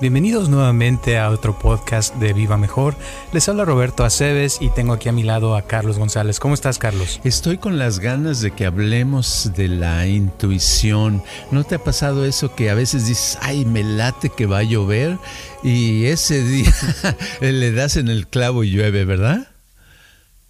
Bienvenidos 0.00 0.48
nuevamente 0.48 1.18
a 1.18 1.30
otro 1.30 1.56
podcast 1.56 2.16
de 2.16 2.32
Viva 2.32 2.58
Mejor. 2.58 2.96
Les 3.32 3.48
habla 3.48 3.64
Roberto 3.64 4.04
Aceves 4.04 4.58
y 4.60 4.70
tengo 4.70 4.92
aquí 4.92 5.08
a 5.08 5.12
mi 5.12 5.22
lado 5.22 5.54
a 5.54 5.62
Carlos 5.62 5.98
González. 5.98 6.40
¿Cómo 6.40 6.52
estás, 6.52 6.78
Carlos? 6.78 7.20
Estoy 7.22 7.58
con 7.58 7.78
las 7.78 8.00
ganas 8.00 8.40
de 8.40 8.50
que 8.50 8.66
hablemos 8.66 9.52
de 9.56 9.68
la 9.68 10.06
intuición. 10.06 11.22
¿No 11.52 11.62
te 11.62 11.76
ha 11.76 11.78
pasado 11.78 12.24
eso 12.24 12.54
que 12.54 12.70
a 12.70 12.74
veces 12.74 13.06
dices, 13.06 13.38
ay, 13.40 13.64
me 13.64 13.84
late 13.84 14.30
que 14.30 14.46
va 14.46 14.58
a 14.58 14.62
llover 14.64 15.16
y 15.62 16.06
ese 16.06 16.42
día 16.42 16.74
le 17.40 17.72
das 17.72 17.96
en 17.96 18.08
el 18.08 18.26
clavo 18.26 18.64
y 18.64 18.72
llueve, 18.72 19.04
¿verdad? 19.04 19.48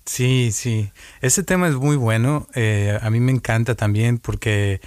Sí, 0.06 0.51
sí. 0.53 0.91
Ese 1.20 1.42
tema 1.42 1.69
es 1.69 1.75
muy 1.75 1.97
bueno. 1.97 2.48
Eh, 2.55 2.98
a 3.01 3.11
mí 3.11 3.20
me 3.20 3.33
encanta 3.33 3.75
también 3.75 4.19
porque... 4.19 4.81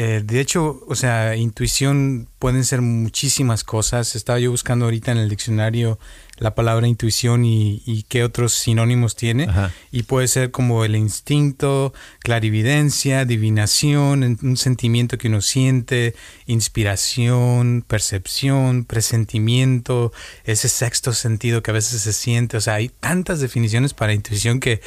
Eh, 0.00 0.22
de 0.24 0.38
hecho, 0.38 0.80
o 0.86 0.94
sea, 0.94 1.34
intuición 1.34 2.28
pueden 2.38 2.64
ser 2.64 2.82
muchísimas 2.82 3.64
cosas. 3.64 4.14
Estaba 4.14 4.38
yo 4.38 4.52
buscando 4.52 4.84
ahorita 4.84 5.10
en 5.10 5.18
el 5.18 5.28
diccionario 5.28 5.98
la 6.38 6.54
palabra 6.54 6.86
intuición 6.86 7.44
y, 7.44 8.04
qué 8.08 8.24
otros 8.24 8.52
sinónimos 8.54 9.16
tiene. 9.16 9.48
Y 9.90 10.04
puede 10.04 10.28
ser 10.28 10.50
como 10.50 10.84
el 10.84 10.96
instinto, 10.96 11.92
clarividencia, 12.20 13.20
adivinación, 13.20 14.38
un 14.42 14.56
sentimiento 14.56 15.18
que 15.18 15.28
uno 15.28 15.40
siente, 15.40 16.14
inspiración, 16.46 17.84
percepción, 17.86 18.84
presentimiento, 18.84 20.12
ese 20.44 20.68
sexto 20.68 21.12
sentido 21.12 21.62
que 21.62 21.70
a 21.70 21.74
veces 21.74 22.02
se 22.02 22.12
siente. 22.12 22.56
O 22.56 22.60
sea, 22.60 22.74
hay 22.74 22.88
tantas 22.88 23.40
definiciones 23.40 23.94
para 23.94 24.12
intuición 24.12 24.60
que, 24.60 24.80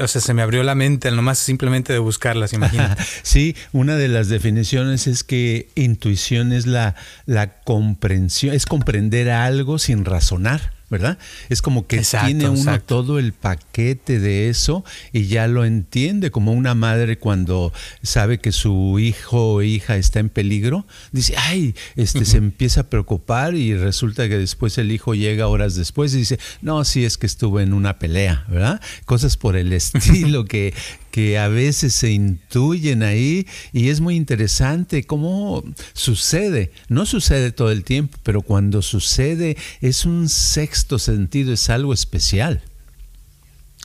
o 0.00 0.08
sea, 0.08 0.20
se 0.20 0.34
me 0.34 0.42
abrió 0.42 0.62
la 0.62 0.74
mente 0.74 1.10
nomás 1.10 1.38
simplemente 1.38 1.92
de 1.92 1.98
buscarlas, 1.98 2.52
imagínate. 2.54 3.02
sí, 3.22 3.56
una 3.72 3.96
de 3.96 4.08
las 4.08 4.28
definiciones 4.28 5.06
es 5.06 5.24
que 5.24 5.68
intuición 5.74 6.52
es 6.52 6.66
la, 6.66 6.94
la 7.26 7.60
comprensión, 7.62 8.54
es 8.54 8.66
comprender 8.66 9.30
algo 9.30 9.78
sin 9.78 10.04
razonar. 10.04 10.71
¿Verdad? 10.92 11.16
Es 11.48 11.62
como 11.62 11.86
que 11.86 12.02
tiene 12.02 12.50
uno 12.50 12.80
todo 12.82 13.18
el 13.18 13.32
paquete 13.32 14.20
de 14.20 14.50
eso 14.50 14.84
y 15.10 15.24
ya 15.24 15.48
lo 15.48 15.64
entiende, 15.64 16.30
como 16.30 16.52
una 16.52 16.74
madre 16.74 17.16
cuando 17.16 17.72
sabe 18.02 18.40
que 18.40 18.52
su 18.52 18.98
hijo 18.98 19.54
o 19.54 19.62
hija 19.62 19.96
está 19.96 20.20
en 20.20 20.28
peligro, 20.28 20.86
dice, 21.10 21.34
ay, 21.38 21.74
este 21.96 22.26
se 22.26 22.36
empieza 22.42 22.82
a 22.82 22.90
preocupar 22.90 23.54
y 23.54 23.74
resulta 23.74 24.28
que 24.28 24.36
después 24.36 24.76
el 24.76 24.92
hijo 24.92 25.14
llega 25.14 25.48
horas 25.48 25.76
después 25.76 26.12
y 26.12 26.18
dice, 26.18 26.38
no, 26.60 26.84
sí 26.84 27.06
es 27.06 27.16
que 27.16 27.24
estuvo 27.24 27.58
en 27.58 27.72
una 27.72 27.98
pelea, 27.98 28.44
¿verdad? 28.50 28.78
Cosas 29.06 29.38
por 29.38 29.56
el 29.56 29.72
estilo 29.72 30.44
que, 30.44 30.74
que 31.12 31.38
a 31.38 31.46
veces 31.46 31.94
se 31.94 32.10
intuyen 32.10 33.04
ahí 33.04 33.46
y 33.72 33.90
es 33.90 34.00
muy 34.00 34.16
interesante 34.16 35.04
cómo 35.04 35.62
sucede. 35.92 36.72
No 36.88 37.06
sucede 37.06 37.52
todo 37.52 37.70
el 37.70 37.84
tiempo, 37.84 38.18
pero 38.24 38.42
cuando 38.42 38.82
sucede 38.82 39.56
es 39.80 40.06
un 40.06 40.28
sexto 40.28 40.98
sentido, 40.98 41.52
es 41.52 41.70
algo 41.70 41.92
especial. 41.92 42.62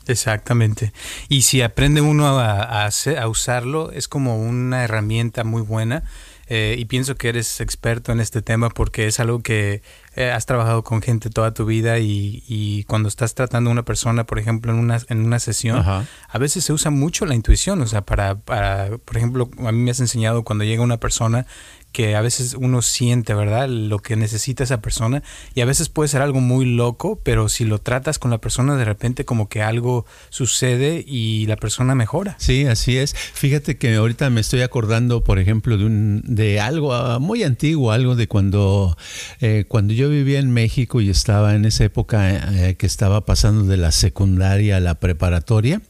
Exactamente. 0.08 0.94
Y 1.28 1.42
si 1.42 1.62
aprende 1.62 2.00
uno 2.02 2.40
a, 2.40 2.90
usarlo, 3.28 3.92
es 3.92 4.08
como 4.08 4.42
una 4.42 4.84
herramienta 4.86 5.44
muy 5.44 5.62
buena. 5.62 6.04
Eh, 6.50 6.78
y 6.80 6.86
pienso 6.86 7.16
que 7.16 7.28
eres 7.28 7.60
experto 7.60 8.14
en 8.14 8.22
este 8.22 8.42
tema 8.42 8.70
porque 8.70 9.06
es 9.06 9.20
algo 9.20 9.42
que 9.42 9.82
eh, 10.18 10.32
has 10.32 10.48
trabajado 10.48 10.84
con 10.84 11.04
gente 11.04 11.30
toda 11.30 11.54
tu 11.54 11.64
vida 11.66 12.00
y, 12.00 12.44
y, 12.48 12.86
cuando 12.86 13.08
estás 13.08 13.36
tratando 13.36 13.70
a 13.70 13.74
una 13.74 13.86
persona, 13.86 14.26
por 14.26 14.40
ejemplo, 14.40 14.72
en 14.72 14.80
una, 14.80 15.00
en 15.10 15.24
una 15.24 15.38
sesión, 15.38 15.86
a 15.86 16.38
veces 16.40 16.64
se 16.64 16.74
usa 16.74 16.90
mucho 16.90 17.28
la 17.28 17.36
intuición. 17.36 17.80
O 17.84 17.86
sea, 17.86 18.02
para, 18.02 18.34
para, 18.34 18.98
por 18.98 19.16
ejemplo, 19.16 19.48
a 19.60 19.72
mí 19.72 19.78
me 19.78 19.92
has 19.92 20.00
enseñado 20.00 20.44
cuando 20.44 20.64
llega 20.64 20.82
una 20.82 20.98
persona 20.98 21.46
que 21.92 22.16
a 22.16 22.22
veces 22.22 22.56
uno 22.60 22.82
siente, 22.82 23.34
¿verdad? 23.34 23.68
Lo 23.68 24.00
que 24.00 24.16
necesita 24.16 24.64
esa 24.64 24.82
persona 24.82 25.24
y 25.56 25.62
a 25.62 25.66
veces 25.66 25.90
puede 25.90 26.10
ser 26.10 26.22
algo 26.22 26.42
muy 26.42 26.66
loco, 26.66 27.20
pero 27.24 27.50
si 27.50 27.66
lo 27.66 27.80
tratas 27.80 28.20
con 28.20 28.32
la 28.32 28.38
persona 28.40 28.76
de 28.76 28.86
repente 28.86 29.26
como 29.26 29.50
que 29.50 29.64
algo 29.64 30.06
sucede 30.30 31.04
y 31.08 31.46
la 31.48 31.56
persona 31.56 31.96
mejora. 31.96 32.36
Sí, 32.40 32.66
así 32.66 32.98
es. 32.98 33.16
Fíjate 33.16 33.78
que 33.78 33.96
ahorita 33.96 34.30
me 34.30 34.42
estoy 34.42 34.62
acordando, 34.62 35.24
por 35.24 35.40
ejemplo, 35.40 35.78
de, 35.78 35.86
un, 35.86 36.22
de 36.26 36.60
algo 36.60 36.94
ah, 36.94 37.20
muy 37.20 37.44
antiguo, 37.44 37.92
algo 37.92 38.16
de 38.16 38.28
cuando, 38.28 38.98
eh, 39.42 39.66
cuando 39.68 39.94
yo 39.94 40.10
vivía 40.10 40.40
en 40.40 40.52
México 40.52 41.02
y 41.02 41.10
estaba 41.10 41.56
en 41.56 41.66
esa 41.66 41.86
época 41.86 42.68
eh, 42.70 42.76
que 42.76 42.86
estaba 42.86 43.26
pasando 43.26 43.64
de 43.64 43.78
la 43.78 43.92
secundaria 43.92 44.78
a 44.78 44.80
la 44.80 44.96
preparatoria. 44.96 45.82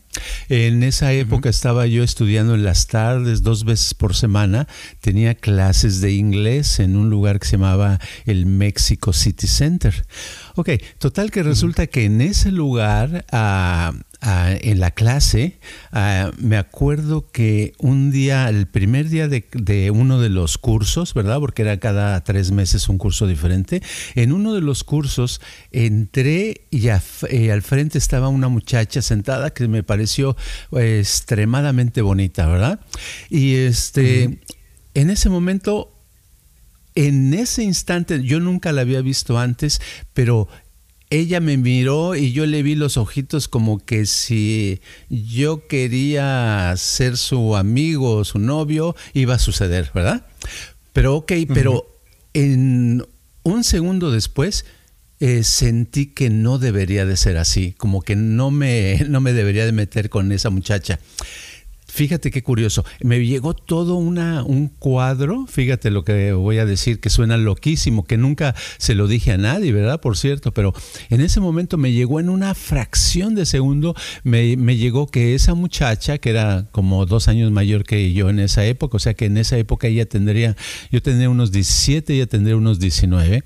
En 0.50 0.84
esa 0.84 1.14
época 1.14 1.50
estaba 1.50 1.88
yo 1.88 2.04
estudiando 2.04 2.56
en 2.56 2.64
las 2.64 2.88
tardes, 2.88 3.44
dos 3.44 3.64
veces 3.64 3.94
por 3.94 4.16
semana. 4.16 4.68
Tenía 5.02 5.36
clases 5.36 6.02
de 6.02 6.14
inglés 6.14 6.80
en 6.80 6.96
un 6.96 7.10
lugar 7.10 7.40
que 7.40 7.48
se 7.48 7.54
llamaba 7.54 8.00
el 8.26 8.46
Mexico 8.46 9.14
City 9.14 9.48
Center. 9.48 10.06
Ok, 10.58 10.72
total 10.98 11.30
que 11.30 11.44
resulta 11.44 11.86
que 11.86 12.06
en 12.06 12.20
ese 12.20 12.52
lugar 12.52 13.28
ah, 13.32 13.94
en 14.22 14.80
la 14.80 14.90
clase, 14.90 15.60
me 16.40 16.58
acuerdo 16.58 17.30
que 17.32 17.74
un 17.78 18.10
día, 18.10 18.50
el 18.50 18.66
primer 18.66 19.08
día 19.10 19.28
de, 19.28 19.92
uno 19.92 20.20
de 20.20 20.30
los 20.30 20.58
cursos, 20.58 21.14
¿verdad? 21.14 21.40
Porque 21.40 21.62
era 21.62 21.80
cada 21.80 22.24
tres 22.24 22.50
meses 22.50 22.90
un 22.90 22.98
curso 22.98 23.28
diferente. 23.28 23.84
En 24.16 24.32
uno 24.32 24.56
de 24.56 24.62
los 24.62 24.84
cursos 24.84 25.42
entré 25.72 26.66
y 26.72 26.88
eh, 26.88 27.52
al 27.52 27.62
frente 27.62 28.00
estaba 28.00 28.28
una 28.28 28.48
muchacha 28.48 29.04
sentada 29.04 29.52
que 29.52 29.68
me 29.68 29.84
pareció 29.84 30.36
eh, 30.72 30.98
extremadamente 31.00 32.02
bonita, 32.02 32.48
¿verdad? 32.48 32.80
Y 33.30 33.58
este, 33.58 34.40
en 34.96 35.10
ese 35.12 35.30
momento 35.30 35.97
en 36.98 37.36
ese 37.36 37.62
instante, 37.62 38.24
yo 38.24 38.40
nunca 38.40 38.72
la 38.72 38.82
había 38.82 39.02
visto 39.02 39.38
antes, 39.38 39.80
pero 40.16 40.48
ella 41.12 41.40
me 41.40 41.56
miró 41.56 42.16
y 42.16 42.32
yo 42.32 42.48
le 42.48 42.64
vi 42.64 42.74
los 42.74 42.98
ojitos 42.98 43.48
como 43.48 43.78
que 43.78 44.08
si 44.08 44.82
yo 45.08 45.68
quería 45.68 46.74
ser 46.76 47.18
su 47.18 47.56
amigo 47.56 48.16
o 48.16 48.26
su 48.26 48.40
novio, 48.40 48.96
iba 49.14 49.36
a 49.36 49.40
suceder, 49.40 49.92
¿verdad? 49.94 50.26
Pero 50.92 51.18
ok, 51.18 51.34
pero 51.54 51.86
en 52.34 53.06
un 53.44 53.64
segundo 53.64 54.10
después 54.10 54.66
eh, 55.20 55.44
sentí 55.44 56.08
que 56.08 56.32
no 56.32 56.58
debería 56.58 57.06
de 57.06 57.16
ser 57.16 57.38
así, 57.38 57.74
como 57.78 58.02
que 58.02 58.16
no 58.16 58.50
me, 58.50 59.06
no 59.08 59.22
me 59.22 59.34
debería 59.34 59.68
de 59.68 59.72
meter 59.72 60.10
con 60.10 60.32
esa 60.32 60.50
muchacha. 60.50 61.00
Fíjate 61.98 62.30
qué 62.30 62.44
curioso. 62.44 62.86
Me 63.02 63.26
llegó 63.26 63.56
todo 63.56 63.96
una, 63.96 64.44
un 64.44 64.68
cuadro, 64.68 65.48
fíjate 65.48 65.90
lo 65.90 66.04
que 66.04 66.32
voy 66.32 66.60
a 66.60 66.66
decir, 66.68 67.00
que 67.00 67.10
suena 67.10 67.38
loquísimo, 67.38 68.06
que 68.06 68.18
nunca 68.18 68.54
se 68.78 68.94
lo 68.94 69.08
dije 69.08 69.32
a 69.32 69.40
nadie, 69.40 69.72
¿verdad? 69.72 70.00
Por 70.00 70.16
cierto, 70.16 70.54
pero 70.54 70.76
en 71.10 71.22
ese 71.22 71.40
momento 71.40 71.76
me 71.80 71.92
llegó 71.94 72.20
en 72.20 72.30
una 72.30 72.54
fracción 72.54 73.34
de 73.34 73.48
segundo, 73.48 73.96
me, 74.24 74.56
llegó 74.78 75.08
que 75.08 75.34
esa 75.34 75.56
muchacha, 75.56 76.20
que 76.20 76.30
era 76.30 76.68
como 76.72 77.08
dos 77.08 77.30
años 77.30 77.50
mayor 77.50 77.84
que 77.84 78.14
yo 78.14 78.30
en 78.30 78.42
esa 78.42 78.64
época, 78.64 78.98
o 78.98 79.00
sea 79.00 79.16
que 79.16 79.26
en 79.26 79.38
esa 79.38 79.58
época 79.58 79.88
ella 79.88 80.06
tendría, 80.06 80.56
yo 80.92 81.02
tendría 81.02 81.32
unos 81.32 81.52
17, 81.52 82.14
ella 82.14 82.28
tendría 82.28 82.58
unos 82.58 82.78
19, 82.78 83.44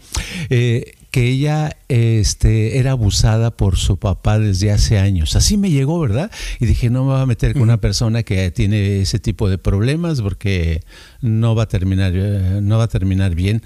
eh, 0.49 0.95
que 1.11 1.27
ella 1.27 1.77
este, 1.89 2.79
era 2.79 2.91
abusada 2.91 3.51
por 3.51 3.77
su 3.77 3.97
papá 3.97 4.39
desde 4.39 4.71
hace 4.71 4.97
años. 4.97 5.35
Así 5.35 5.57
me 5.57 5.69
llegó, 5.69 5.99
¿verdad? 5.99 6.31
Y 6.59 6.65
dije, 6.65 6.89
no 6.89 7.03
me 7.03 7.11
voy 7.11 7.21
a 7.21 7.25
meter 7.25 7.53
con 7.53 7.63
una 7.63 7.81
persona 7.81 8.23
que 8.23 8.49
tiene 8.51 9.01
ese 9.01 9.19
tipo 9.19 9.49
de 9.49 9.57
problemas 9.57 10.21
porque 10.21 10.81
no 11.19 11.53
va 11.53 11.63
a 11.63 11.67
terminar, 11.67 12.13
eh, 12.15 12.59
no 12.61 12.77
va 12.77 12.85
a 12.85 12.87
terminar 12.87 13.35
bien. 13.35 13.61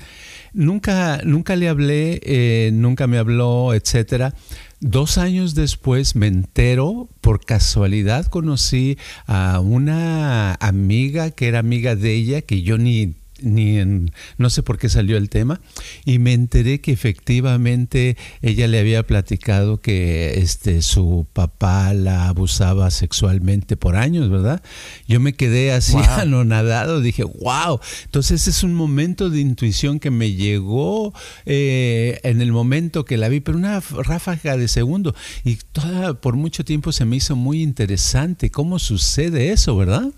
Nunca, 0.54 1.22
nunca 1.24 1.56
le 1.56 1.70
hablé, 1.70 2.20
eh, 2.24 2.72
nunca 2.74 3.06
me 3.06 3.20
habló, 3.20 3.76
etcétera. 3.76 4.34
Dos 4.80 5.18
años 5.20 5.54
después 5.54 6.16
me 6.16 6.28
entero, 6.28 7.10
por 7.22 7.46
casualidad 7.46 8.26
conocí 8.26 8.98
a 9.28 9.60
una 9.60 10.56
amiga 10.56 11.30
que 11.32 11.48
era 11.48 11.60
amiga 11.60 11.96
de 11.96 12.14
ella, 12.14 12.42
que 12.42 12.64
yo 12.64 12.78
ni 12.78 13.16
ni 13.42 13.80
en, 13.80 14.12
no 14.38 14.50
sé 14.50 14.64
por 14.64 14.78
qué 14.78 14.90
salió 14.90 15.18
el 15.18 15.30
tema, 15.30 15.62
y 16.06 16.20
me 16.20 16.34
enteré 16.34 16.80
que 16.82 16.92
efectivamente 16.92 18.18
ella 18.42 18.68
le 18.68 18.80
había 18.80 19.06
platicado 19.06 19.82
que 19.82 20.40
este, 20.40 20.82
su 20.82 21.28
papá 21.34 21.94
la 21.94 22.28
abusaba 22.28 22.90
sexualmente 22.92 23.78
por 23.78 23.96
años, 23.96 24.30
¿verdad? 24.30 24.64
Yo 25.08 25.20
me 25.20 25.34
quedé 25.34 25.72
así 25.72 25.98
anonadado, 26.18 27.02
dije, 27.02 27.24
wow, 27.24 27.80
entonces 28.06 28.48
es 28.48 28.64
un 28.64 28.74
momento 28.74 29.30
de 29.30 29.40
intuición 29.40 30.00
que 30.00 30.12
me 30.12 30.34
llegó 30.34 31.14
eh, 31.46 32.20
en 32.24 32.42
el 32.42 32.52
momento 32.52 33.06
que 33.06 33.18
la 33.18 33.30
vi, 33.30 33.42
pero 33.42 33.58
una 33.58 33.80
ráfaga 33.80 34.58
de 34.58 34.68
segundo, 34.68 35.14
y 35.44 35.58
toda, 35.72 36.20
por 36.22 36.36
mucho 36.36 36.64
tiempo 36.64 36.92
se 36.92 37.06
me 37.06 37.18
hizo 37.18 37.36
muy 37.36 37.62
interesante 37.62 38.50
cómo 38.50 38.80
sucede 38.80 39.52
eso, 39.52 39.76
¿verdad? 39.76 40.12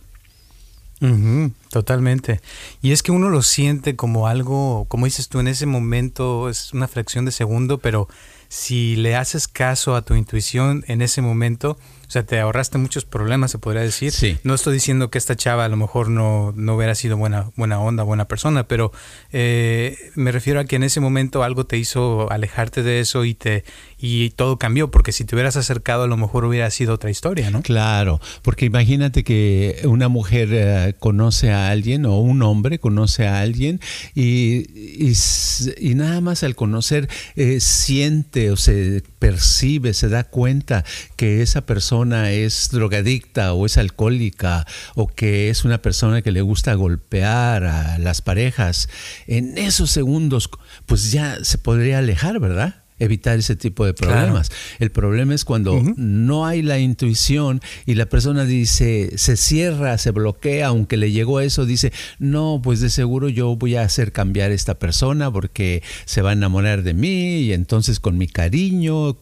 Totalmente. 1.70 2.42
Y 2.82 2.92
es 2.92 3.04
que 3.04 3.12
uno 3.12 3.30
lo 3.30 3.42
siente 3.42 3.96
como 3.96 4.28
algo, 4.28 4.86
como 4.88 5.06
dices 5.06 5.30
tú, 5.30 5.40
en 5.40 5.48
ese 5.48 5.66
momento 5.66 6.50
es 6.50 6.74
una 6.74 6.88
fracción 6.88 7.26
de 7.26 7.32
segundo, 7.32 7.78
pero 7.78 8.08
si 8.50 8.96
le 8.96 9.16
haces 9.16 9.48
caso 9.48 9.96
a 9.96 10.02
tu 10.02 10.16
intuición 10.16 10.84
en 10.88 11.02
ese 11.02 11.22
momento, 11.22 11.78
o 12.08 12.10
sea, 12.10 12.24
te 12.24 12.40
ahorraste 12.40 12.78
muchos 12.78 13.04
problemas, 13.04 13.52
se 13.52 13.58
podría 13.58 13.82
decir. 13.82 14.14
Sí. 14.14 14.38
No 14.44 14.54
estoy 14.54 14.74
diciendo 14.74 15.10
que 15.10 15.18
esta 15.18 15.36
chava 15.36 15.66
a 15.66 15.68
lo 15.68 15.76
mejor 15.76 16.10
no, 16.10 16.54
no 16.56 16.78
hubiera 16.78 16.96
sido 16.96 17.18
buena, 17.18 17.52
buena 17.58 17.82
onda, 17.82 18.04
buena 18.04 18.30
persona, 18.30 18.66
pero 18.66 18.94
eh, 19.34 19.98
me 20.16 20.32
refiero 20.32 20.62
a 20.62 20.66
que 20.66 20.78
en 20.78 20.84
ese 20.84 21.02
momento 21.02 21.44
algo 21.44 21.66
te 21.66 21.78
hizo 21.78 22.32
alejarte 22.32 22.82
de 22.82 23.02
eso 23.02 23.26
y 23.26 23.34
te 23.34 23.66
y 24.00 24.30
todo 24.32 24.58
cambió, 24.58 24.90
porque 24.90 25.12
si 25.12 25.26
te 25.26 25.36
hubieras 25.36 25.58
acercado 25.58 26.04
a 26.04 26.08
lo 26.08 26.16
mejor 26.16 26.46
hubiera 26.46 26.70
sido 26.72 26.94
otra 26.94 27.10
historia, 27.10 27.50
¿no? 27.50 27.62
Claro, 27.62 28.22
porque 28.42 28.66
imagínate 28.66 29.24
que 29.24 29.82
una 29.84 30.08
mujer 30.08 30.50
eh, 30.52 30.96
conoce 31.00 31.52
a 31.52 31.70
alguien 31.70 32.06
o 32.06 32.20
un 32.20 32.42
hombre 32.42 32.80
conoce 32.80 33.28
a 33.28 33.42
alguien 33.42 33.82
y, 34.16 34.66
y, 35.04 35.96
nada 35.96 36.22
más 36.22 36.44
al 36.44 36.56
conocer 36.56 37.10
eh, 37.36 37.60
siente 37.60 38.52
o 38.52 38.56
se 38.56 39.04
percibe, 39.20 39.94
se 39.94 40.10
da 40.10 40.24
cuenta 40.24 40.86
que 41.16 41.42
esa 41.42 41.66
persona 41.66 41.97
es 42.04 42.70
drogadicta 42.72 43.54
o 43.54 43.66
es 43.66 43.78
alcohólica 43.78 44.66
o 44.96 45.08
que 45.08 45.50
es 45.50 45.66
una 45.66 45.82
persona 45.82 46.22
que 46.22 46.32
le 46.32 46.42
gusta 46.42 46.74
golpear 46.74 47.64
a 47.66 47.98
las 47.98 48.22
parejas, 48.22 48.90
en 49.28 49.58
esos 49.58 49.92
segundos 49.92 50.50
pues 50.86 51.12
ya 51.12 51.44
se 51.44 51.58
podría 51.58 52.00
alejar, 52.00 52.40
¿verdad? 52.40 52.87
Evitar 53.00 53.38
ese 53.38 53.56
tipo 53.56 53.86
de 53.86 53.94
problemas. 53.94 54.52
El 54.80 54.92
problema 54.92 55.34
es 55.34 55.46
cuando 55.46 55.82
no 55.96 56.46
hay 56.46 56.62
la 56.62 56.80
intuición 56.80 57.62
y 57.86 57.96
la 57.96 58.08
persona 58.08 58.46
dice, 58.46 59.12
se 59.18 59.38
cierra, 59.38 59.98
se 59.98 60.12
bloquea, 60.12 60.68
aunque 60.68 60.98
le 60.98 61.12
llegó 61.12 61.40
eso, 61.40 61.66
dice, 61.66 61.92
no, 62.20 62.60
pues 62.64 62.80
de 62.80 62.90
seguro 62.90 63.30
yo 63.30 63.56
voy 63.56 63.76
a 63.76 63.84
hacer 63.84 64.12
cambiar 64.12 64.52
esta 64.52 64.80
persona 64.80 65.32
porque 65.32 65.84
se 66.06 66.22
va 66.22 66.32
a 66.32 66.34
enamorar 66.34 66.84
de 66.84 66.94
mí 66.94 67.40
y 67.40 67.54
entonces 67.54 68.00
con 68.00 68.18
mi 68.18 68.28
cariño 68.28 69.18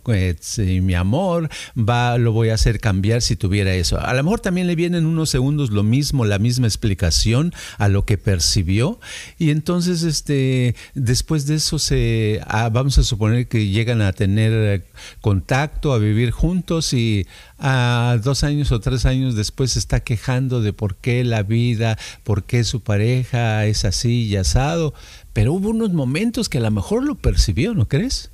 y 0.57 0.81
mi 0.81 0.93
amor 0.93 1.49
va, 1.77 2.17
lo 2.17 2.31
voy 2.31 2.49
a 2.49 2.55
hacer 2.55 2.79
cambiar 2.79 3.21
si 3.21 3.35
tuviera 3.35 3.73
eso. 3.73 3.99
A 3.99 4.13
lo 4.13 4.23
mejor 4.23 4.39
también 4.39 4.67
le 4.67 4.75
vienen 4.75 5.05
unos 5.05 5.29
segundos 5.29 5.69
lo 5.71 5.83
mismo, 5.83 6.25
la 6.25 6.39
misma 6.39 6.67
explicación 6.67 7.53
a 7.77 7.87
lo 7.87 8.05
que 8.05 8.17
percibió 8.17 8.99
y 9.37 9.49
entonces 9.49 10.03
este, 10.03 10.75
después 10.93 11.45
de 11.45 11.55
eso 11.55 11.79
se, 11.79 12.41
ah, 12.47 12.69
vamos 12.69 12.97
a 12.97 13.03
suponer 13.03 13.47
que 13.47 13.64
llegan 13.69 14.01
a 14.01 14.13
tener 14.13 14.51
eh, 14.53 14.83
contacto, 15.21 15.93
a 15.93 15.97
vivir 15.97 16.31
juntos 16.31 16.93
y 16.93 17.27
a 17.57 18.17
dos 18.23 18.43
años 18.43 18.71
o 18.71 18.79
tres 18.79 19.05
años 19.05 19.35
después 19.35 19.71
se 19.71 19.79
está 19.79 20.01
quejando 20.01 20.61
de 20.61 20.73
por 20.73 20.95
qué 20.95 21.23
la 21.23 21.43
vida, 21.43 21.97
por 22.23 22.43
qué 22.43 22.63
su 22.63 22.81
pareja 22.81 23.65
es 23.65 23.85
así 23.85 24.23
y 24.23 24.35
asado. 24.35 24.93
Pero 25.33 25.53
hubo 25.53 25.69
unos 25.69 25.93
momentos 25.93 26.49
que 26.49 26.59
a 26.59 26.61
lo 26.61 26.71
mejor 26.71 27.03
lo 27.03 27.15
percibió, 27.15 27.73
¿no 27.73 27.87
crees? 27.87 28.31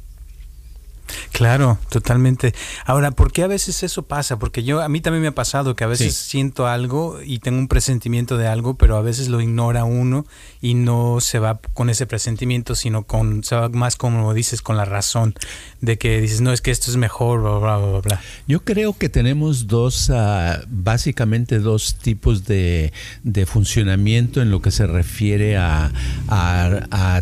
Claro, 1.31 1.77
totalmente. 1.89 2.53
Ahora, 2.85 3.11
¿por 3.11 3.31
qué 3.31 3.43
a 3.43 3.47
veces 3.47 3.83
eso 3.83 4.03
pasa? 4.03 4.37
Porque 4.37 4.63
yo, 4.63 4.81
a 4.81 4.89
mí 4.89 5.01
también 5.01 5.21
me 5.21 5.27
ha 5.29 5.35
pasado 5.35 5.75
que 5.75 5.83
a 5.83 5.87
veces 5.87 6.15
siento 6.15 6.67
algo 6.67 7.19
y 7.23 7.39
tengo 7.39 7.57
un 7.57 7.67
presentimiento 7.67 8.37
de 8.37 8.47
algo, 8.47 8.75
pero 8.75 8.97
a 8.97 9.01
veces 9.01 9.27
lo 9.27 9.41
ignora 9.41 9.83
uno 9.83 10.25
y 10.61 10.73
no 10.73 11.19
se 11.19 11.39
va 11.39 11.59
con 11.73 11.89
ese 11.89 12.05
presentimiento, 12.05 12.75
sino 12.75 13.03
con, 13.03 13.43
se 13.43 13.55
va 13.55 13.69
más 13.69 13.95
como 13.95 14.33
dices, 14.33 14.61
con 14.61 14.77
la 14.77 14.85
razón 14.85 15.35
de 15.79 15.97
que 15.97 16.21
dices, 16.21 16.41
no, 16.41 16.53
es 16.53 16.61
que 16.61 16.71
esto 16.71 16.91
es 16.91 16.97
mejor, 16.97 17.41
bla, 17.41 17.57
bla, 17.57 17.77
bla, 17.77 17.99
bla. 17.99 18.21
Yo 18.47 18.63
creo 18.63 18.93
que 18.97 19.09
tenemos 19.09 19.67
dos, 19.67 20.09
ah, 20.11 20.61
básicamente 20.67 21.59
dos 21.59 21.95
tipos 21.95 22.45
de, 22.45 22.93
de, 23.23 23.45
funcionamiento 23.45 24.41
en 24.41 24.51
lo 24.51 24.61
que 24.61 24.71
se 24.71 24.87
refiere 24.87 25.57
a, 25.57 25.91
a 26.29 27.21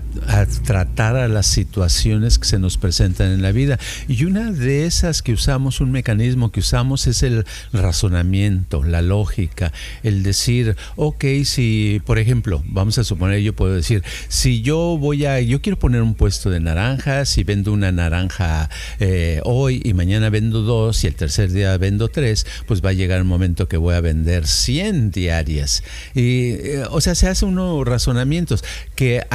tratar 0.66 1.16
a 1.16 1.28
las 1.28 1.48
situaciones 1.48 2.38
que 2.38 2.46
se 2.46 2.60
nos 2.60 2.78
presentan 2.78 3.31
en 3.31 3.42
la 3.42 3.52
vida. 3.52 3.79
Y 4.08 4.26
una 4.26 4.52
de 4.52 4.86
esas 4.86 5.22
que 5.22 5.34
usamos, 5.34 5.81
un 5.81 5.92
mecanismo 5.92 6.52
que 6.52 6.60
usamos 6.60 7.08
es 7.08 7.24
el 7.24 7.46
razonamiento, 7.74 8.84
la 8.84 9.02
lógica, 9.02 9.72
el 10.04 10.24
decir, 10.24 10.76
ok, 10.96 11.26
si, 11.44 12.02
por 12.06 12.20
ejemplo, 12.20 12.64
vamos 12.66 12.98
a 12.98 13.04
suponer, 13.04 13.42
yo 13.42 13.54
puedo 13.54 13.74
decir, 13.74 14.04
si 14.28 14.62
yo 14.62 14.98
voy 15.00 15.26
a, 15.26 15.40
yo 15.42 15.62
quiero 15.62 15.80
poner 15.80 16.02
un 16.02 16.16
puesto 16.16 16.50
de 16.50 16.60
naranjas, 16.60 17.30
si 17.30 17.44
vendo 17.44 17.74
una 17.74 17.92
naranja 17.92 18.70
eh, 19.00 19.42
hoy 19.44 19.81
y 19.84 19.94
mañana 19.94 20.30
vendo 20.30 20.62
dos 20.62 21.04
y 21.04 21.08
el 21.08 21.16
tercer 21.16 21.52
día 21.52 21.78
vendo 21.78 22.08
tres, 22.08 22.46
pues 22.66 22.84
va 22.84 22.90
a 22.90 22.94
llegar 22.94 23.22
un 23.22 23.28
momento 23.28 23.68
que 23.68 23.78
voy 23.78 23.96
a 23.96 24.02
vender 24.02 24.48
100 24.48 25.12
diarias. 25.12 25.84
Y, 26.14 26.52
eh, 26.52 26.84
o 26.90 27.02
sea, 27.02 27.16
se 27.16 27.28
hace 27.28 27.46
unos 27.46 27.86
razonamientos 27.86 28.64
que, 28.96 29.26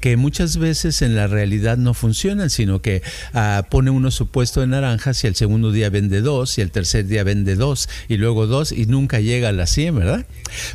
que 0.00 0.16
muchas 0.16 0.56
veces 0.56 1.02
en 1.02 1.14
la 1.16 1.26
realidad 1.26 1.76
no 1.76 1.94
funcionan, 1.94 2.50
sino 2.50 2.80
que 2.82 3.02
uh, 3.34 3.53
pone 3.62 3.90
uno 3.90 4.10
su 4.10 4.26
puesto 4.26 4.60
de 4.60 4.66
naranjas 4.66 5.22
y 5.24 5.26
el 5.26 5.34
segundo 5.34 5.72
día 5.72 5.90
vende 5.90 6.20
dos 6.20 6.58
y 6.58 6.60
el 6.60 6.70
tercer 6.70 7.06
día 7.06 7.24
vende 7.24 7.54
dos 7.54 7.88
y 8.08 8.16
luego 8.16 8.46
dos 8.46 8.72
y 8.72 8.86
nunca 8.86 9.20
llega 9.20 9.50
a 9.50 9.52
las 9.52 9.70
100, 9.70 9.96
¿verdad? 9.96 10.26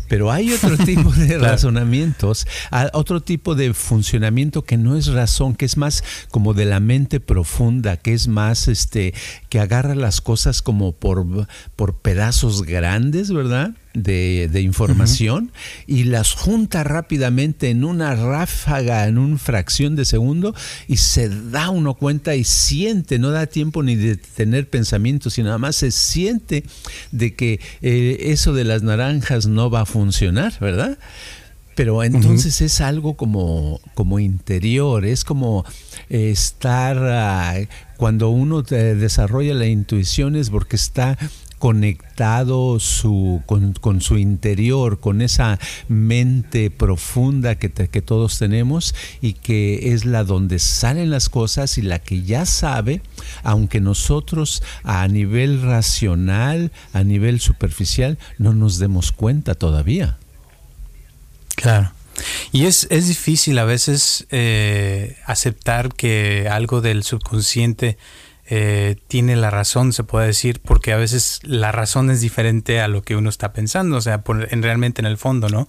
Pero 0.08 0.32
hay 0.32 0.52
otro 0.54 0.78
tipo 0.86 1.12
de 1.12 1.38
razonamientos, 1.38 2.48
otro 2.94 3.22
tipo 3.22 3.56
de 3.56 3.74
funcionamiento 3.74 4.64
que 4.64 4.78
no 4.78 4.96
es 4.98 5.08
razón, 5.08 5.56
que 5.56 5.66
es 5.66 5.78
más 5.78 6.04
como 6.32 6.54
de 6.54 6.66
la 6.66 6.80
mente 6.80 7.20
profunda, 7.20 7.98
que 7.98 8.14
es 8.14 8.28
más 8.28 8.68
este 8.68 9.14
que 9.50 9.60
agarra 9.60 9.96
las 9.96 10.22
cosas 10.22 10.62
como 10.62 10.94
por, 10.94 11.26
por 11.76 11.98
pedazos 11.98 12.64
grandes, 12.64 13.32
¿verdad? 13.32 13.72
De, 13.94 14.62
información 14.62 15.52
y 15.88 16.04
las 16.04 16.34
junta 16.34 16.84
rápidamente 16.84 17.70
en 17.70 17.84
una 17.84 18.16
ráfaga, 18.16 19.08
en 19.08 19.18
una 19.18 19.38
fracción 19.38 19.96
de 19.96 20.06
segundo 20.06 20.54
y 20.88 20.98
se 20.98 21.30
da 21.30 21.70
uno 21.70 21.96
cuenta 21.96 22.36
y 22.36 22.44
siente, 22.44 23.20
no 23.20 23.32
da 23.32 23.48
tiempo 23.48 23.84
ni 23.84 23.96
de 23.96 24.18
tener 24.18 24.70
pensamientos, 24.70 25.34
sino 25.34 25.48
nada 25.48 25.58
más 25.58 25.76
se 25.76 25.92
siente 25.92 26.64
de 27.12 27.36
que 27.36 27.60
eh, 27.82 28.18
eso 28.22 28.54
de 28.54 28.64
las 28.64 28.84
naranjas 28.84 29.48
no 29.48 29.70
va 29.70 29.82
a 29.82 29.86
funcionar, 29.86 30.54
¿verdad? 30.60 30.98
Pero 31.76 32.04
entonces 32.04 32.60
es 32.60 32.82
algo 32.82 33.16
como, 33.16 33.80
como 33.94 34.20
interior, 34.20 35.06
es 35.06 35.24
como 35.24 35.64
estar, 36.10 36.98
ah, 37.02 37.56
cuando 37.96 38.30
uno 38.30 38.64
desarrolla 38.64 39.54
la 39.54 39.66
intuición 39.66 40.36
es 40.36 40.50
porque 40.50 40.76
está 40.76 41.18
conectado 41.60 42.80
su, 42.80 43.44
con, 43.46 44.02
su 44.02 44.18
interior, 44.18 45.00
con 45.00 45.22
esa 45.22 45.60
mente 45.88 46.72
profunda 46.72 47.56
que, 47.56 47.70
que 47.70 48.02
todos 48.02 48.40
tenemos 48.40 48.96
y 49.22 49.34
que 49.34 49.94
es 49.94 50.06
la 50.06 50.24
donde 50.24 50.58
salen 50.60 51.12
las 51.12 51.30
cosas 51.30 51.78
y 51.78 51.82
la 51.82 52.00
que 52.00 52.24
ya 52.24 52.46
sabe, 52.46 53.02
aunque 53.44 53.82
nosotros 53.82 54.64
a 54.84 55.08
nivel 55.08 55.62
racional, 55.62 56.72
a 56.94 57.04
nivel 57.04 57.40
superficial, 57.40 58.18
no 58.38 58.54
nos 58.54 58.80
demos 58.80 59.12
cuenta 59.12 59.54
todavía. 59.54 60.18
Claro. 61.56 61.92
Y 62.52 62.66
es, 62.66 62.88
es 62.90 63.08
difícil 63.08 63.60
a 63.60 63.66
veces 63.66 64.26
eh, 64.32 65.18
aceptar 65.26 65.94
que 65.94 66.48
algo 66.50 66.82
del 66.82 67.04
subconsciente 67.04 67.98
eh, 68.52 68.96
tiene 69.08 69.36
la 69.36 69.52
razón, 69.52 69.94
se 69.94 70.04
puede 70.04 70.26
decir, 70.26 70.60
porque 70.60 70.92
a 70.92 70.98
veces 70.98 71.40
la 71.44 71.72
razón 71.72 72.10
es 72.10 72.20
diferente 72.20 72.82
a 72.82 72.88
lo 72.88 73.04
que 73.04 73.16
uno 73.16 73.30
está 73.30 73.54
pensando, 73.54 73.98
o 73.98 74.02
sea, 74.02 74.24
en, 74.50 74.64
realmente 74.64 75.02
en 75.02 75.06
el 75.06 75.18
fondo, 75.18 75.50
¿no? 75.50 75.68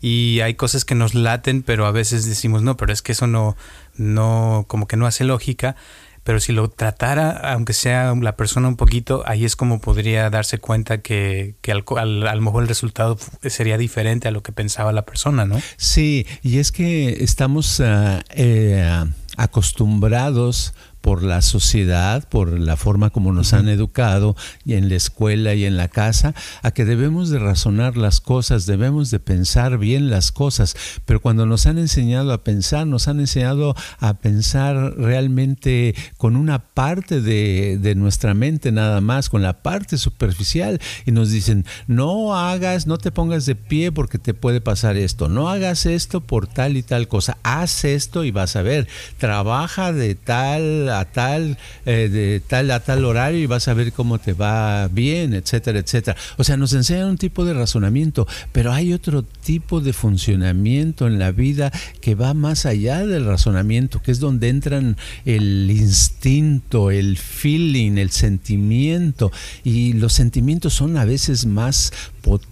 Y 0.00 0.40
hay 0.40 0.54
cosas 0.54 0.86
que 0.86 0.94
nos 0.94 1.14
laten, 1.14 1.62
pero 1.62 1.84
a 1.84 1.90
veces 1.92 2.24
decimos, 2.24 2.62
no, 2.62 2.78
pero 2.78 2.90
es 2.90 3.02
que 3.02 3.12
eso 3.12 3.26
no, 3.26 3.54
no, 3.96 4.64
como 4.66 4.86
que 4.86 4.96
no 4.96 5.06
hace 5.06 5.24
lógica. 5.24 5.76
Pero 6.24 6.38
si 6.38 6.52
lo 6.52 6.70
tratara, 6.70 7.32
aunque 7.52 7.72
sea 7.72 8.14
la 8.14 8.36
persona 8.36 8.68
un 8.68 8.76
poquito, 8.76 9.24
ahí 9.26 9.44
es 9.44 9.56
como 9.56 9.80
podría 9.80 10.30
darse 10.30 10.58
cuenta 10.58 10.98
que, 11.02 11.56
que 11.60 11.72
al, 11.72 11.84
a 11.98 12.34
lo 12.34 12.40
mejor 12.40 12.62
el 12.62 12.68
resultado 12.68 13.18
sería 13.44 13.76
diferente 13.76 14.28
a 14.28 14.30
lo 14.30 14.40
que 14.40 14.52
pensaba 14.52 14.92
la 14.92 15.04
persona, 15.04 15.44
¿no? 15.46 15.60
Sí, 15.76 16.24
y 16.42 16.58
es 16.58 16.70
que 16.70 17.24
estamos 17.24 17.82
eh, 17.84 19.04
acostumbrados 19.36 20.74
por 21.02 21.22
la 21.22 21.42
sociedad, 21.42 22.26
por 22.28 22.58
la 22.58 22.76
forma 22.76 23.10
como 23.10 23.32
nos 23.32 23.52
han 23.52 23.68
educado 23.68 24.36
y 24.64 24.74
en 24.74 24.88
la 24.88 24.94
escuela 24.94 25.52
y 25.54 25.64
en 25.64 25.76
la 25.76 25.88
casa, 25.88 26.34
a 26.62 26.70
que 26.70 26.84
debemos 26.84 27.28
de 27.28 27.40
razonar 27.40 27.96
las 27.96 28.20
cosas, 28.20 28.66
debemos 28.66 29.10
de 29.10 29.20
pensar 29.20 29.78
bien 29.78 30.10
las 30.10 30.32
cosas, 30.32 30.76
pero 31.04 31.20
cuando 31.20 31.44
nos 31.44 31.66
han 31.66 31.78
enseñado 31.78 32.32
a 32.32 32.44
pensar, 32.44 32.86
nos 32.86 33.08
han 33.08 33.20
enseñado 33.20 33.74
a 33.98 34.14
pensar 34.14 34.94
realmente 34.96 35.94
con 36.16 36.36
una 36.36 36.60
parte 36.60 37.20
de, 37.20 37.78
de 37.78 37.94
nuestra 37.96 38.32
mente 38.32 38.70
nada 38.70 39.00
más, 39.00 39.28
con 39.28 39.42
la 39.42 39.62
parte 39.62 39.98
superficial, 39.98 40.80
y 41.04 41.10
nos 41.10 41.30
dicen, 41.30 41.66
no 41.88 42.36
hagas, 42.36 42.86
no 42.86 42.96
te 42.96 43.10
pongas 43.10 43.44
de 43.44 43.56
pie 43.56 43.90
porque 43.90 44.18
te 44.18 44.34
puede 44.34 44.60
pasar 44.60 44.96
esto, 44.96 45.28
no 45.28 45.50
hagas 45.50 45.84
esto 45.84 46.20
por 46.20 46.46
tal 46.46 46.76
y 46.76 46.84
tal 46.84 47.08
cosa, 47.08 47.38
haz 47.42 47.84
esto 47.84 48.22
y 48.24 48.30
vas 48.30 48.54
a 48.54 48.62
ver, 48.62 48.86
trabaja 49.18 49.92
de 49.92 50.14
tal 50.14 50.91
a 50.92 51.04
tal, 51.04 51.58
eh, 51.86 52.08
de 52.10 52.40
tal 52.40 52.70
a 52.70 52.80
tal 52.80 53.04
horario 53.04 53.40
y 53.40 53.46
vas 53.46 53.68
a 53.68 53.74
ver 53.74 53.92
cómo 53.92 54.18
te 54.18 54.32
va 54.32 54.88
bien, 54.88 55.34
etcétera, 55.34 55.78
etcétera. 55.78 56.16
O 56.36 56.44
sea, 56.44 56.56
nos 56.56 56.72
enseñan 56.72 57.08
un 57.08 57.18
tipo 57.18 57.44
de 57.44 57.54
razonamiento, 57.54 58.26
pero 58.52 58.72
hay 58.72 58.92
otro 58.92 59.22
tipo 59.22 59.80
de 59.80 59.92
funcionamiento 59.92 61.06
en 61.06 61.18
la 61.18 61.32
vida 61.32 61.72
que 62.00 62.14
va 62.14 62.34
más 62.34 62.66
allá 62.66 63.06
del 63.06 63.24
razonamiento, 63.24 64.02
que 64.02 64.12
es 64.12 64.20
donde 64.20 64.48
entran 64.48 64.96
el 65.24 65.70
instinto, 65.70 66.90
el 66.90 67.18
feeling, 67.18 67.98
el 67.98 68.10
sentimiento. 68.10 69.32
Y 69.64 69.94
los 69.94 70.12
sentimientos 70.12 70.74
son 70.74 70.96
a 70.96 71.04
veces 71.04 71.46
más 71.46 71.92
potentes, 72.22 72.51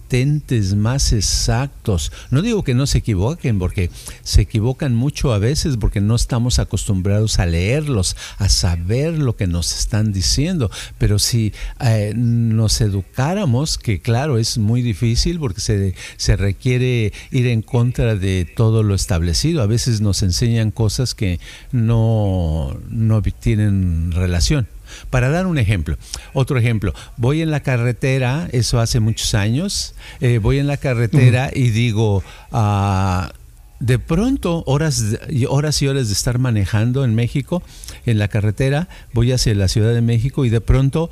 más 0.75 1.13
exactos. 1.13 2.11
No 2.31 2.41
digo 2.41 2.63
que 2.63 2.73
no 2.73 2.85
se 2.85 2.97
equivoquen, 2.97 3.59
porque 3.59 3.89
se 4.23 4.41
equivocan 4.41 4.93
mucho 4.93 5.33
a 5.33 5.39
veces 5.39 5.77
porque 5.77 6.01
no 6.01 6.15
estamos 6.15 6.59
acostumbrados 6.59 7.39
a 7.39 7.45
leerlos, 7.45 8.17
a 8.37 8.49
saber 8.49 9.17
lo 9.17 9.35
que 9.35 9.47
nos 9.47 9.77
están 9.77 10.11
diciendo. 10.11 10.69
Pero 10.97 11.17
si 11.17 11.53
eh, 11.79 12.13
nos 12.15 12.81
educáramos, 12.81 13.77
que 13.77 14.01
claro, 14.01 14.37
es 14.37 14.57
muy 14.57 14.81
difícil 14.81 15.39
porque 15.39 15.61
se, 15.61 15.95
se 16.17 16.35
requiere 16.35 17.13
ir 17.31 17.47
en 17.47 17.61
contra 17.61 18.15
de 18.15 18.45
todo 18.45 18.83
lo 18.83 18.95
establecido. 18.95 19.61
A 19.61 19.67
veces 19.67 20.01
nos 20.01 20.23
enseñan 20.23 20.71
cosas 20.71 21.15
que 21.15 21.39
no, 21.71 22.77
no 22.89 23.21
tienen 23.21 24.11
relación. 24.11 24.67
Para 25.09 25.29
dar 25.29 25.47
un 25.47 25.57
ejemplo, 25.57 25.97
otro 26.33 26.57
ejemplo, 26.57 26.93
voy 27.17 27.41
en 27.41 27.51
la 27.51 27.61
carretera, 27.61 28.47
eso 28.51 28.79
hace 28.79 28.99
muchos 28.99 29.33
años, 29.33 29.95
eh, 30.19 30.37
voy 30.37 30.59
en 30.59 30.67
la 30.67 30.77
carretera 30.77 31.51
y 31.53 31.69
digo, 31.69 32.23
ah, 32.51 33.31
de 33.79 33.97
pronto, 33.97 34.63
horas, 34.67 35.03
horas 35.49 35.81
y 35.81 35.87
horas 35.87 36.07
de 36.07 36.13
estar 36.13 36.37
manejando 36.37 37.03
en 37.03 37.15
México, 37.15 37.63
en 38.05 38.19
la 38.19 38.27
carretera, 38.27 38.87
voy 39.13 39.31
hacia 39.31 39.55
la 39.55 39.67
Ciudad 39.67 39.93
de 39.93 40.01
México 40.01 40.45
y 40.45 40.49
de 40.49 40.61
pronto 40.61 41.09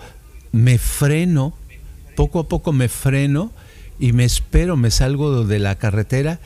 me 0.52 0.78
freno, 0.78 1.54
poco 2.16 2.40
a 2.40 2.48
poco 2.48 2.72
me 2.72 2.90
freno 2.90 3.52
y 4.00 4.14
me 4.14 4.24
espero, 4.24 4.78
me 4.78 4.92
salgo 4.92 5.46
de 5.46 5.60
la 5.60 5.76
carretera 5.76 6.40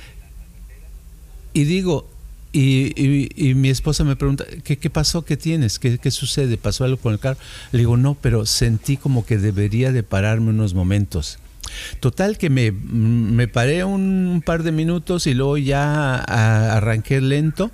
y 1.54 1.66
digo, 1.66 2.10
y, 2.54 3.54
mi 3.56 3.70
esposa 3.70 4.04
me 4.04 4.16
pregunta, 4.16 4.46
¿qué, 4.64 4.90
pasó? 4.90 5.26
¿Qué 5.26 5.38
tienes? 5.38 5.80
¿Qué, 5.80 5.98
¿Qué, 5.98 6.12
sucede? 6.12 6.58
¿Pasó 6.58 6.84
algo 6.84 6.98
con 6.98 7.14
el 7.14 7.20
carro? 7.20 7.40
Le 7.72 7.80
digo, 7.80 7.98
no, 7.98 8.16
pero 8.16 8.46
sentí 8.46 8.96
como 8.96 9.26
que 9.26 9.40
debería 9.40 9.92
de 9.92 10.04
pararme 10.04 10.52
unos 10.52 10.76
momentos. 10.76 11.40
Total 12.00 12.38
que 12.38 12.50
me, 12.50 12.72
me 12.72 13.48
paré 13.48 13.84
un, 13.84 14.44
par 14.46 14.64
de 14.64 14.72
minutos 14.72 15.26
y 15.28 15.34
luego 15.34 15.58
ya 15.58 16.16
arranqué 16.18 17.22
lento. 17.22 17.72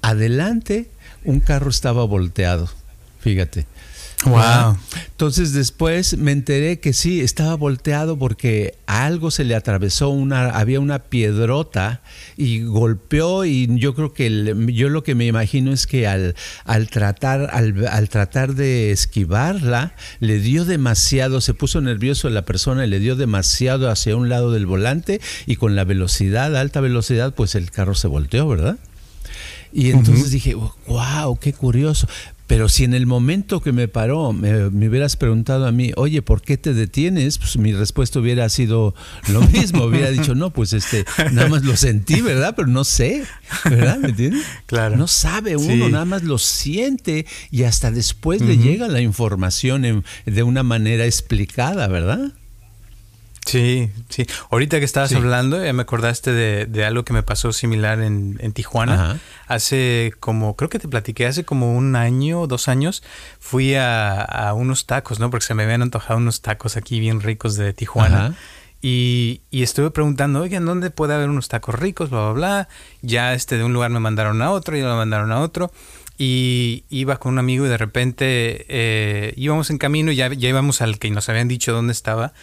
Adelante, 0.00 0.88
un 1.24 1.40
carro 1.40 1.68
estaba 1.68 2.04
volteado, 2.04 2.70
fíjate. 3.20 3.66
Wow. 4.24 4.76
Entonces 5.10 5.52
después 5.52 6.16
me 6.18 6.32
enteré 6.32 6.80
que 6.80 6.92
sí, 6.92 7.20
estaba 7.20 7.54
volteado 7.54 8.18
porque 8.18 8.74
algo 8.86 9.30
se 9.30 9.44
le 9.44 9.54
atravesó, 9.54 10.08
una, 10.10 10.50
había 10.50 10.80
una 10.80 10.98
piedrota 10.98 12.02
y 12.36 12.62
golpeó 12.62 13.44
y 13.44 13.68
yo 13.78 13.94
creo 13.94 14.12
que 14.12 14.54
yo 14.72 14.88
lo 14.88 15.04
que 15.04 15.14
me 15.14 15.26
imagino 15.26 15.72
es 15.72 15.86
que 15.86 16.08
al, 16.08 16.34
al 16.64 16.88
tratar, 16.88 17.50
al, 17.52 18.08
tratar 18.08 18.54
de 18.54 18.90
esquivarla, 18.90 19.94
le 20.18 20.40
dio 20.40 20.64
demasiado, 20.64 21.40
se 21.40 21.54
puso 21.54 21.80
nervioso 21.80 22.28
la 22.28 22.44
persona 22.44 22.86
y 22.86 22.88
le 22.88 22.98
dio 22.98 23.14
demasiado 23.14 23.88
hacia 23.88 24.16
un 24.16 24.28
lado 24.28 24.50
del 24.50 24.66
volante 24.66 25.20
y 25.46 25.56
con 25.56 25.76
la 25.76 25.84
velocidad, 25.84 26.56
alta 26.56 26.80
velocidad, 26.80 27.34
pues 27.34 27.54
el 27.54 27.70
carro 27.70 27.94
se 27.94 28.08
volteó, 28.08 28.48
¿verdad? 28.48 28.78
Y 29.72 29.90
entonces 29.90 30.30
dije, 30.30 30.54
wow, 30.86 31.38
qué 31.38 31.52
curioso. 31.52 32.08
Pero 32.48 32.70
si 32.70 32.84
en 32.84 32.94
el 32.94 33.06
momento 33.06 33.60
que 33.60 33.72
me 33.72 33.88
paró 33.88 34.32
me, 34.32 34.66
hubieras 34.66 35.16
preguntado 35.16 35.66
a 35.66 35.70
mí, 35.70 35.92
oye, 35.96 36.22
¿por 36.22 36.40
qué 36.40 36.56
te 36.56 36.72
detienes? 36.72 37.36
Pues 37.36 37.58
mi 37.58 37.74
respuesta 37.74 38.18
hubiera 38.18 38.48
sido 38.48 38.94
lo 39.28 39.42
mismo. 39.42 39.84
hubiera 39.84 40.10
dicho, 40.10 40.34
no, 40.34 40.50
pues 40.50 40.72
este, 40.72 41.04
nada 41.32 41.48
más 41.48 41.62
lo 41.62 41.76
sentí, 41.76 42.22
¿verdad? 42.22 42.54
Pero 42.56 42.66
no 42.66 42.84
sé, 42.84 43.24
¿verdad? 43.64 43.98
¿Me 43.98 44.08
entiendes? 44.08 44.44
Claro. 44.66 44.96
No 44.96 45.06
sabe 45.06 45.56
uno, 45.56 45.90
nada 45.90 46.06
más 46.06 46.22
lo 46.22 46.38
siente 46.38 47.26
y 47.50 47.64
hasta 47.64 47.90
después 47.90 48.40
le 48.40 48.56
llega 48.56 48.88
la 48.88 49.02
información 49.02 50.02
de 50.24 50.42
una 50.42 50.62
manera 50.62 51.04
explicada, 51.04 51.86
¿verdad? 51.86 52.32
Sí, 53.48 53.90
sí. 54.10 54.26
Ahorita 54.50 54.78
que 54.78 54.84
estabas 54.84 55.14
hablando, 55.14 55.64
ya 55.64 55.72
me 55.72 55.80
acordaste 55.80 56.32
de, 56.32 56.84
algo 56.84 57.02
que 57.02 57.14
me 57.14 57.22
pasó 57.22 57.50
similar 57.54 58.02
en, 58.02 58.52
Tijuana. 58.52 59.18
Hace 59.46 60.12
como, 60.20 60.54
creo 60.54 60.68
que 60.68 60.78
te 60.78 60.86
platiqué, 60.86 61.24
hace 61.24 61.44
como 61.44 61.74
un 61.74 61.96
año 61.96 62.42
o 62.42 62.46
dos 62.46 62.68
años, 62.68 63.02
fui 63.40 63.74
a, 63.74 64.52
unos 64.54 64.84
tacos, 64.84 65.18
¿no? 65.18 65.30
Porque 65.30 65.46
se 65.46 65.54
me 65.54 65.62
habían 65.62 65.80
antojado 65.80 66.18
unos 66.18 66.42
tacos 66.42 66.76
aquí 66.76 67.00
bien 67.00 67.22
ricos 67.22 67.56
de 67.56 67.72
Tijuana. 67.72 68.36
Y, 68.82 69.40
y, 69.50 69.62
estuve 69.62 69.90
preguntando, 69.90 70.42
oigan, 70.42 70.66
¿dónde 70.66 70.90
puede 70.90 71.14
haber 71.14 71.30
unos 71.30 71.48
tacos 71.48 71.74
ricos? 71.74 72.10
Bla, 72.10 72.24
bla, 72.24 72.32
bla. 72.32 72.68
Ya 73.00 73.32
este 73.32 73.56
de 73.56 73.64
un 73.64 73.72
lugar 73.72 73.90
me 73.90 73.98
mandaron 73.98 74.42
a 74.42 74.50
otro 74.50 74.76
y 74.76 74.82
me 74.82 74.94
mandaron 74.94 75.32
a 75.32 75.40
otro. 75.40 75.72
Y 76.18 76.84
iba 76.90 77.16
con 77.16 77.32
un 77.32 77.38
amigo 77.38 77.64
y 77.64 77.70
de 77.70 77.78
repente 77.78 78.66
eh, 78.68 79.32
íbamos 79.36 79.70
en 79.70 79.78
camino 79.78 80.12
y 80.12 80.16
ya, 80.16 80.32
ya 80.34 80.50
íbamos 80.50 80.82
al 80.82 80.98
que 80.98 81.10
nos 81.10 81.30
habían 81.30 81.48
dicho 81.48 81.72
dónde 81.72 81.92
estaba. 81.92 82.34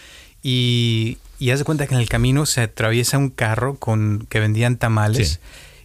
Y, 0.48 1.18
y 1.40 1.50
haz 1.50 1.58
de 1.58 1.66
cuenta 1.66 1.88
que 1.88 1.96
en 1.96 2.00
el 2.00 2.08
camino 2.08 2.46
se 2.46 2.62
atraviesa 2.62 3.18
un 3.18 3.32
carro 3.32 3.78
con 3.78 4.28
que 4.30 4.40
vendían 4.40 4.78
tamales. 4.78 5.40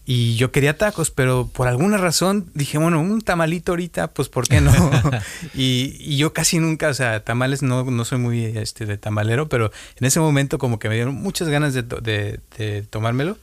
Y 0.04 0.34
yo 0.36 0.52
quería 0.52 0.76
tacos, 0.76 1.10
pero 1.10 1.48
por 1.50 1.66
alguna 1.66 1.96
razón 1.96 2.50
dije, 2.52 2.76
bueno, 2.76 3.00
un 3.00 3.22
tamalito 3.22 3.72
ahorita, 3.72 4.08
pues 4.08 4.28
¿por 4.28 4.46
qué 4.46 4.60
no? 4.60 4.70
y, 5.54 5.96
y, 5.98 6.18
yo 6.18 6.34
casi 6.34 6.58
nunca, 6.58 6.88
o 6.88 6.94
sea, 6.94 7.24
tamales 7.24 7.62
no, 7.62 7.84
no 7.84 8.04
soy 8.04 8.18
muy 8.18 8.44
este, 8.44 8.84
de 8.84 8.98
tamalero, 8.98 9.48
pero 9.48 9.72
en 9.98 10.06
ese 10.06 10.20
momento 10.20 10.58
como 10.58 10.78
que 10.78 10.90
me 10.90 10.96
dieron 10.96 11.14
muchas 11.14 11.48
ganas 11.48 11.72
de, 11.72 11.82
de, 11.82 12.40
de 12.58 12.82
tomármelo. 12.82 13.38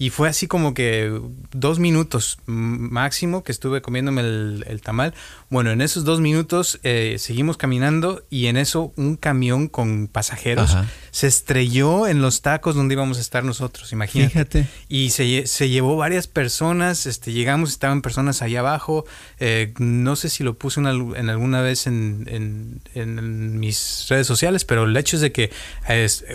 Y 0.00 0.08
fue 0.08 0.30
así 0.30 0.46
como 0.46 0.72
que 0.72 1.20
dos 1.52 1.78
minutos 1.78 2.38
máximo 2.46 3.44
que 3.44 3.52
estuve 3.52 3.82
comiéndome 3.82 4.22
el, 4.22 4.80
tamal. 4.82 5.12
Bueno, 5.50 5.72
en 5.72 5.82
esos 5.82 6.04
dos 6.04 6.20
minutos 6.20 6.80
eh, 6.84 7.16
seguimos 7.18 7.58
caminando 7.58 8.24
y 8.30 8.46
en 8.46 8.56
eso 8.56 8.94
un 8.96 9.16
camión 9.16 9.68
con 9.68 10.08
pasajeros 10.08 10.74
se 11.10 11.26
estrelló 11.26 12.06
en 12.06 12.22
los 12.22 12.42
tacos 12.42 12.74
donde 12.74 12.94
íbamos 12.94 13.18
a 13.18 13.20
estar 13.20 13.44
nosotros, 13.44 13.92
imagínate. 13.92 14.30
Fíjate. 14.30 14.66
Y 14.88 15.10
se, 15.10 15.46
se 15.46 15.68
llevó 15.68 15.96
varias 15.96 16.26
personas, 16.26 17.06
este, 17.06 17.32
llegamos, 17.32 17.70
estaban 17.70 18.02
personas 18.02 18.42
ahí 18.42 18.56
abajo. 18.56 19.04
Eh, 19.38 19.72
no 19.78 20.16
sé 20.16 20.28
si 20.28 20.44
lo 20.44 20.54
puse 20.54 20.80
en 20.80 20.86
alguna 20.86 21.62
vez 21.62 21.86
en, 21.86 22.80
en, 22.94 23.60
mis 23.60 24.06
redes 24.08 24.26
sociales, 24.26 24.64
pero 24.64 24.84
el 24.84 24.96
hecho 24.96 25.16
es 25.16 25.22
de 25.22 25.32
que 25.32 25.50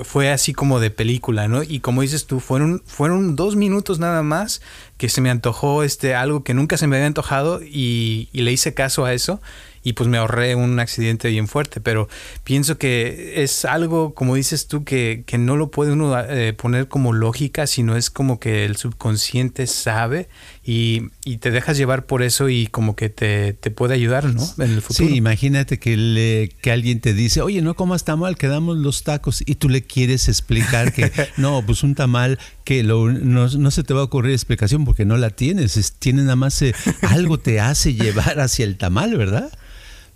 fue 0.03 0.31
así 0.31 0.53
como 0.53 0.79
de 0.79 0.91
película, 0.91 1.47
¿no? 1.47 1.63
Y 1.63 1.79
como 1.79 2.01
dices 2.01 2.25
tú, 2.25 2.39
fueron, 2.39 2.81
fueron 2.85 3.35
dos 3.35 3.55
minutos 3.55 3.99
nada 3.99 4.23
más 4.23 4.61
que 4.97 5.09
se 5.09 5.21
me 5.21 5.29
antojó 5.29 5.83
este, 5.83 6.15
algo 6.15 6.43
que 6.43 6.53
nunca 6.53 6.77
se 6.77 6.87
me 6.87 6.95
había 6.95 7.07
antojado 7.07 7.61
y, 7.63 8.29
y 8.31 8.41
le 8.41 8.51
hice 8.51 8.73
caso 8.73 9.05
a 9.05 9.13
eso 9.13 9.41
y 9.85 9.93
pues 9.93 10.09
me 10.09 10.17
ahorré 10.17 10.55
un 10.55 10.79
accidente 10.79 11.29
bien 11.29 11.47
fuerte, 11.47 11.79
pero 11.79 12.09
pienso 12.43 12.79
que 12.79 13.43
es 13.43 13.65
algo, 13.65 14.15
como 14.15 14.33
dices 14.33 14.67
tú, 14.67 14.83
que, 14.83 15.23
que 15.27 15.37
no 15.37 15.55
lo 15.57 15.69
puede 15.69 15.91
uno 15.91 16.19
eh, 16.19 16.53
poner 16.53 16.87
como 16.87 17.13
lógica, 17.13 17.67
sino 17.67 17.95
es 17.95 18.09
como 18.09 18.39
que 18.39 18.65
el 18.65 18.77
subconsciente 18.77 19.67
sabe 19.67 20.27
y, 20.63 21.03
y 21.23 21.37
te 21.37 21.51
dejas 21.51 21.77
llevar 21.77 22.07
por 22.07 22.23
eso 22.23 22.49
y 22.49 22.65
como 22.65 22.95
que 22.95 23.09
te, 23.09 23.53
te, 23.53 23.69
puede 23.69 23.93
ayudar, 23.93 24.25
¿no? 24.25 24.41
En 24.57 24.71
el 24.71 24.81
futuro. 24.81 25.07
Sí, 25.07 25.15
imagínate 25.15 25.77
que, 25.77 25.95
le, 25.95 26.49
que 26.63 26.71
alguien 26.71 26.99
te 26.99 27.13
dice, 27.13 27.41
oye, 27.41 27.61
no 27.61 27.75
comas 27.75 28.03
tamal, 28.03 28.37
que 28.37 28.47
damos 28.47 28.77
los 28.77 29.03
tacos 29.03 29.43
y 29.45 29.53
tú 29.53 29.69
le 29.69 29.83
quieres 29.83 30.27
explicar 30.27 30.93
que 30.93 31.11
no, 31.37 31.63
pues 31.63 31.83
un 31.83 31.93
tamal 31.93 32.39
que 32.63 32.81
lo, 32.81 33.11
no, 33.11 33.49
no, 33.49 33.69
se 33.69 33.83
te 33.83 33.93
va 33.93 34.01
a 34.01 34.05
ocurrir 34.05 34.31
explicación 34.31 34.83
porque 34.83 35.05
no 35.05 35.15
la 35.17 35.29
tienes, 35.29 35.77
es, 35.77 35.91
tiene 35.91 36.23
nada 36.23 36.35
más 36.35 36.59
eh, 36.63 36.73
algo 37.03 37.37
te 37.37 37.59
hace 37.59 37.93
llevar 37.93 38.39
hacia 38.39 38.65
el 38.65 38.77
tamal, 38.77 39.15
¿verdad? 39.15 39.51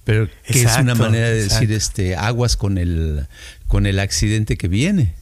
Pero 0.03 0.29
que 0.43 0.63
es 0.63 0.77
una 0.77 0.95
manera 0.95 1.27
de 1.29 1.43
decir 1.43 1.71
este 1.71 2.15
aguas 2.15 2.57
con 2.57 2.77
el 2.77 3.27
con 3.67 3.85
el 3.85 3.99
accidente 3.99 4.57
que 4.57 4.67
viene. 4.67 5.13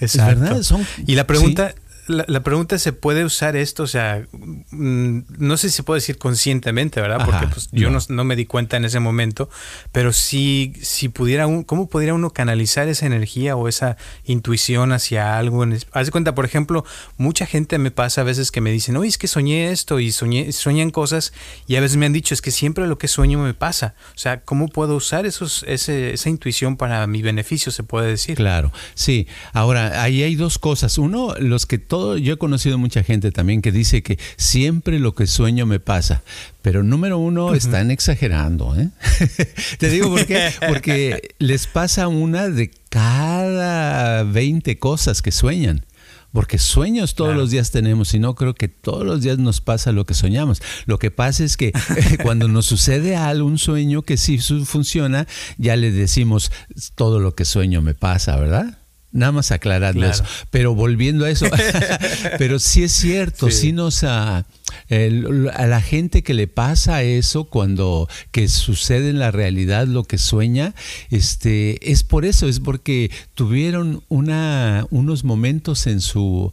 Exacto. 0.00 0.58
¿Es 0.58 0.70
verdad? 0.70 0.86
y 1.06 1.14
la 1.14 1.26
pregunta 1.26 1.74
la, 2.06 2.42
pregunta 2.42 2.78
se 2.78 2.92
puede 2.92 3.24
usar 3.24 3.56
esto, 3.56 3.84
o 3.84 3.86
sea, 3.86 4.26
mm, 4.32 5.20
no 5.38 5.56
sé 5.56 5.70
si 5.70 5.76
se 5.76 5.82
puede 5.82 5.98
decir 5.98 6.18
conscientemente, 6.18 7.00
¿verdad? 7.00 7.24
Porque 7.24 7.46
pues, 7.46 7.68
yo 7.72 7.90
no. 7.90 8.24
me 8.24 8.36
di 8.36 8.46
cuenta 8.46 8.76
en 8.76 8.84
ese 8.84 9.00
momento, 9.00 9.48
pero 9.92 10.12
si, 10.12 10.74
si 10.82 11.08
pudiera, 11.08 11.46
un, 11.46 11.64
¿cómo 11.64 11.88
pudiera 11.88 12.14
uno 12.14 12.30
canalizar 12.30 12.88
esa 12.88 13.06
energía 13.06 13.56
o 13.56 13.68
esa 13.68 13.96
intuición 14.24 14.92
hacia 14.92 15.38
algo? 15.38 15.64
Haz 15.92 16.06
de 16.06 16.12
cuenta, 16.12 16.34
por 16.34 16.44
ejemplo, 16.44 16.84
mucha 17.16 17.46
gente 17.46 17.78
me 17.78 17.90
pasa 17.90 18.20
a 18.20 18.24
veces 18.24 18.50
que 18.50 18.60
me 18.60 18.70
dicen, 18.70 18.96
oye, 18.96 19.08
es 19.08 19.18
que 19.18 19.28
soñé 19.28 19.70
esto 19.70 20.00
y 20.00 20.12
soñé, 20.12 20.52
sueñan 20.52 20.90
cosas 20.90 21.32
y 21.66 21.76
a 21.76 21.80
veces 21.80 21.96
me 21.96 22.06
han 22.06 22.12
dicho, 22.12 22.34
es 22.34 22.42
que 22.42 22.50
siempre 22.50 22.86
lo 22.86 22.98
que 22.98 23.08
sueño 23.08 23.38
me 23.38 23.54
pasa. 23.54 23.94
O 24.14 24.18
sea, 24.18 24.42
¿cómo 24.42 24.68
puedo 24.68 24.96
usar 24.96 25.26
esos, 25.26 25.64
esa 25.66 26.28
intuición 26.28 26.76
para 26.76 27.06
mi 27.06 27.22
beneficio, 27.22 27.72
se 27.72 27.82
puede 27.82 28.08
decir? 28.08 28.36
Claro, 28.36 28.72
sí. 28.94 29.26
Ahora, 29.52 30.02
ahí 30.02 30.22
hay 30.22 30.34
dos 30.34 30.58
cosas. 30.58 30.98
Uno, 30.98 31.34
los 31.38 31.66
que 31.66 31.78
todo, 31.94 32.18
yo 32.18 32.34
he 32.34 32.36
conocido 32.38 32.76
mucha 32.76 33.04
gente 33.04 33.30
también 33.30 33.62
que 33.62 33.70
dice 33.70 34.02
que 34.02 34.18
siempre 34.36 34.98
lo 34.98 35.14
que 35.14 35.28
sueño 35.28 35.64
me 35.64 35.78
pasa. 35.78 36.24
Pero 36.60 36.82
número 36.82 37.18
uno, 37.18 37.54
están 37.54 37.92
exagerando. 37.92 38.74
¿eh? 38.74 38.90
Te 39.78 39.90
digo 39.90 40.08
por 40.08 40.26
qué. 40.26 40.50
Porque 40.68 41.36
les 41.38 41.68
pasa 41.68 42.08
una 42.08 42.48
de 42.48 42.72
cada 42.88 44.24
20 44.24 44.76
cosas 44.80 45.22
que 45.22 45.30
sueñan. 45.30 45.86
Porque 46.32 46.58
sueños 46.58 47.14
todos 47.14 47.36
los 47.36 47.52
días 47.52 47.70
tenemos 47.70 48.12
y 48.12 48.18
no 48.18 48.34
creo 48.34 48.56
que 48.56 48.66
todos 48.66 49.06
los 49.06 49.22
días 49.22 49.38
nos 49.38 49.60
pasa 49.60 49.92
lo 49.92 50.04
que 50.04 50.14
soñamos. 50.14 50.60
Lo 50.86 50.98
que 50.98 51.12
pasa 51.12 51.44
es 51.44 51.56
que 51.56 51.70
cuando 52.24 52.48
nos 52.48 52.66
sucede 52.66 53.14
algo, 53.14 53.46
un 53.46 53.58
sueño 53.58 54.02
que 54.02 54.16
sí 54.16 54.38
funciona, 54.38 55.28
ya 55.58 55.76
le 55.76 55.92
decimos 55.92 56.50
todo 56.96 57.20
lo 57.20 57.36
que 57.36 57.44
sueño 57.44 57.82
me 57.82 57.94
pasa, 57.94 58.34
¿verdad? 58.34 58.78
Nada 59.14 59.30
más 59.30 59.52
aclarando 59.52 60.04
eso. 60.04 60.24
Pero 60.50 60.74
volviendo 60.74 61.24
a 61.24 61.30
eso, 61.30 61.46
pero 62.38 62.58
sí 62.58 62.82
es 62.82 62.90
cierto, 62.90 63.48
sí, 63.48 63.72
nos 63.72 64.02
a, 64.02 64.38
a 64.38 65.66
la 65.66 65.80
gente 65.80 66.24
que 66.24 66.34
le 66.34 66.48
pasa 66.48 67.00
eso 67.04 67.44
cuando 67.44 68.08
que 68.32 68.48
sucede 68.48 69.10
en 69.10 69.20
la 69.20 69.30
realidad 69.30 69.86
lo 69.86 70.02
que 70.02 70.18
sueña, 70.18 70.74
este 71.10 71.92
es 71.92 72.02
por 72.02 72.24
eso, 72.24 72.48
es 72.48 72.58
porque 72.58 73.12
tuvieron 73.34 74.02
una 74.08 74.84
unos 74.90 75.22
momentos 75.22 75.86
en 75.86 76.00
su 76.00 76.50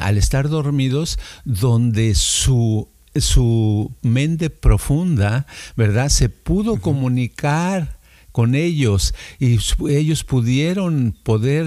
al 0.00 0.18
estar 0.18 0.50
dormidos 0.50 1.18
donde 1.46 2.14
su 2.14 2.90
su 3.16 3.90
mente 4.02 4.50
profunda, 4.50 5.46
¿verdad? 5.76 6.10
Se 6.10 6.28
pudo 6.28 6.76
comunicar 6.76 8.01
con 8.32 8.54
ellos 8.54 9.14
y 9.38 9.58
ellos 9.88 10.24
pudieron 10.24 11.14
poder 11.22 11.66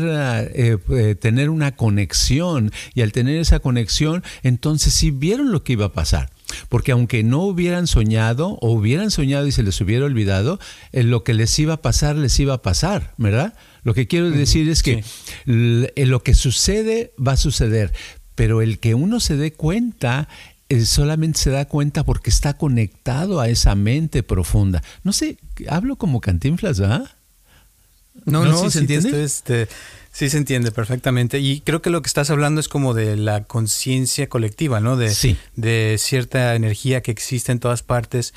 eh, 0.53 0.77
eh, 0.89 1.15
tener 1.15 1.49
una 1.49 1.75
conexión 1.75 2.71
y 2.93 3.01
al 3.01 3.11
tener 3.11 3.39
esa 3.39 3.59
conexión 3.59 4.23
entonces 4.43 4.93
sí 4.93 5.11
vieron 5.11 5.51
lo 5.51 5.63
que 5.63 5.73
iba 5.73 5.85
a 5.85 5.93
pasar. 5.93 6.31
Porque 6.69 6.91
aunque 6.91 7.23
no 7.23 7.41
hubieran 7.41 7.87
soñado 7.87 8.57
o 8.61 8.71
hubieran 8.71 9.11
soñado 9.11 9.47
y 9.47 9.51
se 9.51 9.63
les 9.63 9.79
hubiera 9.81 10.05
olvidado, 10.05 10.59
eh, 10.91 11.03
lo 11.03 11.23
que 11.23 11.33
les 11.33 11.57
iba 11.59 11.75
a 11.75 11.81
pasar 11.81 12.15
les 12.15 12.39
iba 12.39 12.55
a 12.55 12.61
pasar, 12.61 13.13
¿verdad? 13.17 13.55
Lo 13.83 13.93
que 13.93 14.07
quiero 14.07 14.29
decir 14.31 14.69
es 14.69 14.81
que 14.83 15.03
lo 15.45 16.23
que 16.23 16.33
sucede 16.33 17.13
va 17.19 17.33
a 17.33 17.37
suceder, 17.37 17.93
pero 18.33 18.61
el 18.61 18.79
que 18.79 18.95
uno 18.95 19.19
se 19.19 19.37
dé 19.37 19.53
cuenta 19.53 20.27
solamente 20.85 21.39
se 21.39 21.51
da 21.51 21.65
cuenta 21.65 22.03
porque 22.03 22.29
está 22.29 22.55
conectado 22.57 23.39
a 23.39 23.49
esa 23.49 23.75
mente 23.75 24.23
profunda. 24.23 24.83
No 25.03 25.13
sé, 25.13 25.37
hablo 25.69 25.95
como 25.95 26.21
cantinflas, 26.21 26.79
¿verdad? 26.79 27.09
No, 28.25 28.45
no, 28.45 28.69
se 28.69 28.79
entiende? 28.79 29.23
Este, 29.23 29.67
sí 30.11 30.29
se 30.29 30.37
entiende 30.37 30.71
perfectamente. 30.71 31.39
Y 31.39 31.61
creo 31.61 31.81
que 31.81 31.89
lo 31.89 32.01
que 32.01 32.07
estás 32.07 32.29
hablando 32.29 32.59
es 32.59 32.67
como 32.67 32.93
de 32.93 33.17
la 33.17 33.43
conciencia 33.43 34.27
colectiva, 34.29 34.79
¿no? 34.79 34.95
De, 34.97 35.37
de 35.55 35.95
cierta 35.99 36.55
energía 36.55 37.01
que 37.01 37.11
existe 37.11 37.51
en 37.51 37.59
todas 37.59 37.83
partes 37.83 38.33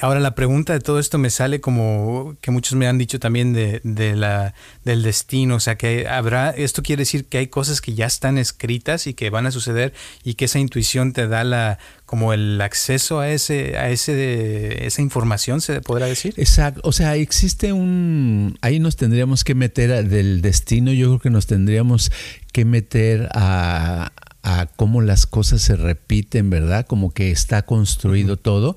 ahora 0.00 0.20
la 0.20 0.34
pregunta 0.34 0.72
de 0.72 0.80
todo 0.80 0.98
esto 0.98 1.18
me 1.18 1.30
sale 1.30 1.60
como 1.60 2.36
que 2.40 2.50
muchos 2.50 2.74
me 2.74 2.86
han 2.86 2.98
dicho 2.98 3.18
también 3.18 3.52
de, 3.52 3.80
la, 4.14 4.54
del 4.84 5.02
destino, 5.02 5.56
o 5.56 5.60
sea 5.60 5.76
que 5.76 6.06
habrá, 6.06 6.50
esto 6.50 6.82
quiere 6.82 7.00
decir 7.00 7.24
que 7.24 7.38
hay 7.38 7.48
cosas 7.48 7.80
que 7.80 7.94
ya 7.94 8.06
están 8.06 8.38
escritas 8.38 9.06
y 9.06 9.14
que 9.14 9.30
van 9.30 9.46
a 9.46 9.50
suceder 9.50 9.92
y 10.22 10.34
que 10.34 10.44
esa 10.44 10.58
intuición 10.58 11.12
te 11.12 11.26
da 11.26 11.42
la 11.44 11.78
como 12.04 12.32
el 12.32 12.60
acceso 12.60 13.18
a 13.18 13.28
ese 13.30 13.76
a 13.76 13.90
ese 13.90 14.86
esa 14.86 15.02
información 15.02 15.60
se 15.60 15.80
podrá 15.80 16.06
decir. 16.06 16.34
Exacto, 16.36 16.80
o 16.84 16.92
sea, 16.92 17.16
existe 17.16 17.72
un 17.72 18.56
ahí 18.60 18.78
nos 18.78 18.96
tendríamos 18.96 19.42
que 19.42 19.56
meter 19.56 20.08
del 20.08 20.42
destino, 20.42 20.92
yo 20.92 21.08
creo 21.08 21.18
que 21.18 21.30
nos 21.30 21.46
tendríamos 21.46 22.12
que 22.52 22.64
meter 22.64 23.28
a 23.34 24.12
a 24.46 24.66
cómo 24.66 25.02
las 25.02 25.26
cosas 25.26 25.60
se 25.60 25.74
repiten, 25.74 26.50
¿verdad? 26.50 26.86
Como 26.86 27.12
que 27.12 27.32
está 27.32 27.62
construido 27.62 28.36
todo 28.36 28.76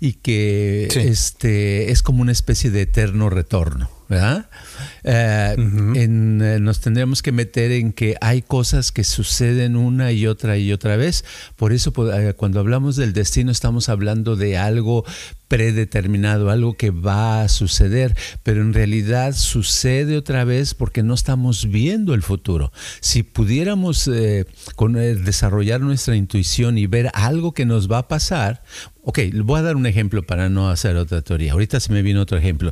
y 0.00 0.14
que 0.14 0.88
este 0.94 1.92
es 1.92 2.02
como 2.02 2.22
una 2.22 2.32
especie 2.32 2.70
de 2.70 2.80
eterno 2.80 3.28
retorno. 3.28 3.90
¿verdad? 4.08 4.50
Eh, 5.04 5.54
eh, 5.56 6.08
nos 6.08 6.80
tendríamos 6.80 7.22
que 7.22 7.32
meter 7.32 7.72
en 7.72 7.92
que 7.92 8.16
hay 8.20 8.42
cosas 8.42 8.92
que 8.92 9.04
suceden 9.04 9.76
una 9.76 10.12
y 10.12 10.26
otra 10.26 10.58
y 10.58 10.72
otra 10.72 10.96
vez. 10.96 11.24
Por 11.56 11.72
eso 11.72 11.92
eh, 12.12 12.34
cuando 12.34 12.60
hablamos 12.60 12.96
del 12.96 13.12
destino 13.12 13.50
estamos 13.50 13.88
hablando 13.88 14.36
de 14.36 14.58
algo 14.58 15.04
predeterminado, 15.48 16.50
algo 16.50 16.78
que 16.78 16.90
va 16.90 17.42
a 17.42 17.48
suceder, 17.48 18.16
pero 18.42 18.62
en 18.62 18.72
realidad 18.72 19.34
sucede 19.34 20.16
otra 20.16 20.44
vez 20.44 20.72
porque 20.72 21.02
no 21.02 21.12
estamos 21.12 21.68
viendo 21.68 22.14
el 22.14 22.22
futuro. 22.22 22.72
Si 23.00 23.22
pudiéramos 23.22 24.06
desarrollar 24.06 25.82
nuestra 25.82 26.16
intuición 26.16 26.78
y 26.78 26.86
ver 26.86 27.10
algo 27.12 27.52
que 27.52 27.66
nos 27.66 27.90
va 27.90 27.98
a 27.98 28.08
pasar, 28.08 28.62
Ok, 29.04 29.18
voy 29.34 29.58
a 29.58 29.62
dar 29.62 29.74
un 29.74 29.86
ejemplo 29.86 30.22
para 30.22 30.48
no 30.48 30.70
hacer 30.70 30.94
otra 30.94 31.22
teoría. 31.22 31.52
Ahorita 31.52 31.80
se 31.80 31.92
me 31.92 32.02
viene 32.02 32.20
otro 32.20 32.38
ejemplo. 32.38 32.70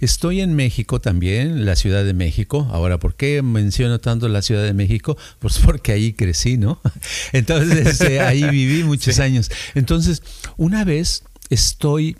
Estoy 0.00 0.42
en 0.42 0.54
México 0.54 1.00
también, 1.00 1.41
la 1.46 1.76
Ciudad 1.76 2.04
de 2.04 2.14
México. 2.14 2.68
Ahora, 2.70 2.98
¿por 2.98 3.14
qué 3.14 3.42
menciono 3.42 3.98
tanto 3.98 4.28
la 4.28 4.42
Ciudad 4.42 4.64
de 4.64 4.74
México? 4.74 5.16
Pues 5.38 5.58
porque 5.58 5.92
ahí 5.92 6.12
crecí, 6.12 6.56
¿no? 6.56 6.80
Entonces, 7.32 8.00
eh, 8.02 8.20
ahí 8.20 8.42
viví 8.50 8.84
muchos 8.84 9.18
años. 9.18 9.50
Entonces, 9.74 10.22
una 10.56 10.84
vez 10.84 11.24
estoy, 11.50 12.16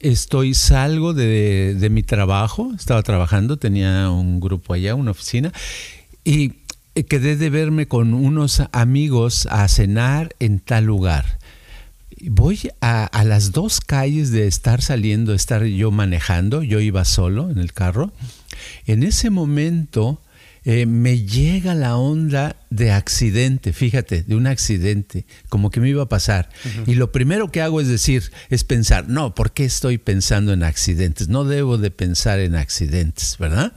estoy 0.00 0.54
salgo 0.54 1.14
de, 1.14 1.74
de 1.78 1.90
mi 1.90 2.02
trabajo, 2.02 2.72
estaba 2.76 3.02
trabajando, 3.02 3.56
tenía 3.56 4.10
un 4.10 4.40
grupo 4.40 4.74
allá, 4.74 4.94
una 4.94 5.12
oficina, 5.12 5.52
y 6.24 6.54
quedé 7.08 7.36
de 7.36 7.50
verme 7.50 7.86
con 7.86 8.12
unos 8.14 8.62
amigos 8.72 9.46
a 9.50 9.68
cenar 9.68 10.34
en 10.40 10.58
tal 10.58 10.84
lugar 10.84 11.37
voy 12.24 12.70
a, 12.80 13.24
las 13.24 13.52
dos 13.52 13.80
calles 13.80 14.30
de 14.30 14.46
estar 14.46 14.82
saliendo, 14.82 15.34
estar 15.34 15.64
yo 15.64 15.90
manejando, 15.90 16.62
yo 16.62 16.80
iba 16.80 17.04
solo 17.04 17.50
en 17.50 17.58
el 17.58 17.72
carro. 17.72 18.12
En 18.86 19.02
ese 19.02 19.30
momento 19.30 20.20
eh, 20.64 20.86
me 20.86 21.20
llega 21.20 21.74
la 21.74 21.96
onda 21.96 22.56
de 22.70 22.92
accidente, 22.92 23.72
fíjate, 23.72 24.22
de 24.22 24.36
un 24.36 24.46
accidente, 24.46 25.26
como 25.48 25.70
que 25.70 25.80
me 25.80 25.88
iba 25.88 26.02
a 26.02 26.08
pasar. 26.08 26.48
Y 26.86 26.94
lo 26.94 27.12
primero 27.12 27.50
que 27.50 27.62
hago 27.62 27.80
es 27.80 27.88
decir, 27.88 28.30
es 28.50 28.64
pensar, 28.64 29.08
no, 29.08 29.34
¿por 29.34 29.52
qué 29.52 29.64
estoy 29.64 29.98
pensando 29.98 30.52
en 30.52 30.62
accidentes? 30.62 31.28
No 31.28 31.44
debo 31.44 31.78
de 31.78 31.90
pensar 31.90 32.40
en 32.40 32.54
accidentes, 32.54 33.36
¿verdad? 33.38 33.72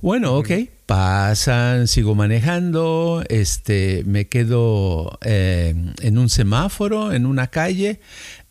Bueno, 0.00 0.36
ok, 0.36 0.50
pasan, 0.88 1.86
sigo 1.86 2.14
manejando, 2.14 3.22
este, 3.28 4.04
me 4.06 4.26
quedo 4.26 5.18
eh, 5.20 5.74
en 6.00 6.16
un 6.16 6.30
semáforo, 6.30 7.12
en 7.12 7.26
una 7.26 7.48
calle, 7.48 8.00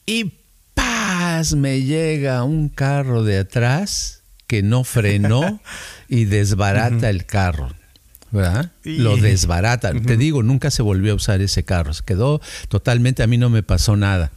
y 0.05 0.33
¡paz! 0.75 1.55
me 1.55 1.81
llega 1.81 2.43
un 2.43 2.69
carro 2.69 3.23
de 3.23 3.39
atrás 3.39 4.21
que 4.45 4.61
no 4.61 4.83
frenó 4.83 5.59
y 6.07 6.25
desbarata 6.25 7.09
el 7.09 7.25
carro. 7.25 7.73
¿verdad? 8.29 8.71
Lo 8.83 9.17
desbarata. 9.17 9.91
Te 9.93 10.15
digo, 10.15 10.43
nunca 10.43 10.69
se 10.69 10.83
volvió 10.83 11.13
a 11.13 11.15
usar 11.15 11.41
ese 11.41 11.63
carro. 11.63 11.91
Se 11.95 12.03
quedó 12.03 12.39
totalmente, 12.67 13.23
a 13.23 13.27
mí 13.27 13.39
no 13.39 13.49
me 13.49 13.63
pasó 13.63 13.95
nada. 13.95 14.31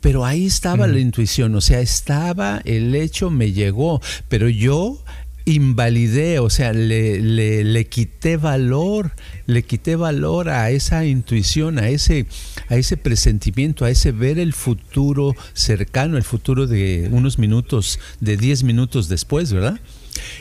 Pero 0.00 0.24
ahí 0.24 0.46
estaba 0.46 0.86
la 0.86 0.98
intuición, 0.98 1.54
o 1.54 1.60
sea, 1.60 1.80
estaba 1.80 2.62
el 2.64 2.94
hecho, 2.94 3.28
me 3.30 3.52
llegó, 3.52 4.00
pero 4.28 4.48
yo 4.48 5.02
invalidé, 5.46 6.38
o 6.38 6.48
sea, 6.48 6.72
le, 6.72 7.20
le, 7.20 7.86
quité 7.86 8.36
valor, 8.36 9.12
le 9.46 9.62
quité 9.62 9.96
valor 9.96 10.48
a 10.48 10.70
esa 10.70 11.04
intuición, 11.04 11.78
a 11.78 11.88
ese, 11.88 12.26
a 12.68 12.76
ese 12.76 12.96
presentimiento, 12.96 13.84
a 13.84 13.90
ese 13.90 14.12
ver 14.12 14.38
el 14.38 14.54
futuro 14.54 15.34
cercano, 15.52 16.16
el 16.16 16.24
futuro 16.24 16.66
de 16.66 17.08
unos 17.10 17.38
minutos, 17.38 17.98
de 18.20 18.36
10 18.36 18.64
minutos 18.64 19.08
después, 19.08 19.52
¿verdad? 19.52 19.78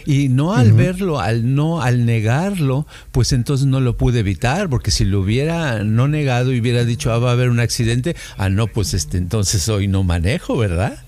Y 0.06 0.30
no 0.30 0.54
al 0.54 0.72
verlo, 0.72 1.20
al 1.20 1.56
no, 1.56 1.82
al 1.82 2.06
negarlo, 2.06 2.86
pues 3.12 3.34
entonces 3.34 3.66
no 3.66 3.80
lo 3.80 3.98
pude 3.98 4.20
evitar, 4.20 4.70
porque 4.70 4.92
si 4.92 5.04
lo 5.04 5.20
hubiera 5.20 5.84
no 5.84 6.08
negado 6.08 6.54
y 6.54 6.60
hubiera 6.60 6.86
dicho, 6.86 7.12
ah, 7.12 7.18
va 7.18 7.32
a 7.32 7.34
haber 7.34 7.50
un 7.50 7.60
accidente, 7.60 8.16
ah, 8.38 8.50
no, 8.50 8.68
pues 8.68 8.94
este, 8.94 9.18
entonces 9.18 9.68
hoy 9.70 9.88
no 9.88 10.04
manejo, 10.04 10.56
¿verdad? 10.56 11.03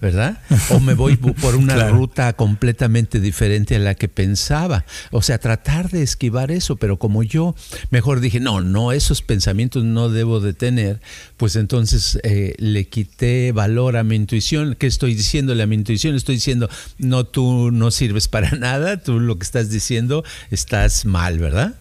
¿Verdad? 0.00 0.40
O 0.70 0.80
me 0.80 0.94
voy 0.94 1.16
por 1.16 1.56
una 1.56 1.88
ruta 1.88 2.32
completamente 2.34 3.20
diferente 3.20 3.76
a 3.76 3.78
la 3.78 3.94
que 3.94 4.08
pensaba. 4.08 4.84
O 5.10 5.22
sea, 5.22 5.38
tratar 5.38 5.90
de 5.90 6.02
esquivar 6.02 6.50
eso, 6.50 6.76
pero 6.76 6.98
como 6.98 7.22
yo 7.22 7.54
mejor 7.90 8.20
dije, 8.20 8.40
no, 8.40 8.60
no, 8.60 8.92
esos 8.92 9.22
pensamientos 9.22 9.84
no 9.84 10.08
debo 10.08 10.40
de 10.40 10.52
tener, 10.52 11.00
pues 11.36 11.56
entonces 11.56 12.18
eh, 12.22 12.54
le 12.58 12.88
quité 12.88 13.52
valor 13.52 13.96
a 13.96 14.04
mi 14.04 14.16
intuición. 14.16 14.76
¿Qué 14.78 14.86
estoy 14.86 15.14
diciéndole 15.14 15.62
a 15.62 15.66
mi 15.66 15.74
intuición? 15.74 16.14
Estoy 16.14 16.36
diciendo, 16.36 16.68
no, 16.98 17.24
tú 17.24 17.70
no 17.72 17.90
sirves 17.90 18.28
para 18.28 18.50
nada, 18.58 18.98
tú 18.98 19.20
lo 19.20 19.38
que 19.38 19.44
estás 19.44 19.70
diciendo 19.70 20.24
estás 20.50 21.04
mal, 21.04 21.38
¿verdad? 21.38 21.74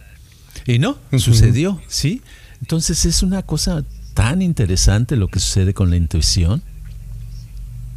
Y 0.66 0.80
no, 0.80 0.98
sucedió, 1.18 1.82
¿sí? 1.88 2.22
Entonces 2.62 3.06
es 3.06 3.24
una 3.24 3.44
cosa 3.44 3.86
tan 4.14 4.42
interesante 4.42 5.16
lo 5.16 5.28
que 5.28 5.40
sucede 5.40 5.74
con 5.74 5.90
la 5.90 5.96
intuición. 5.96 6.64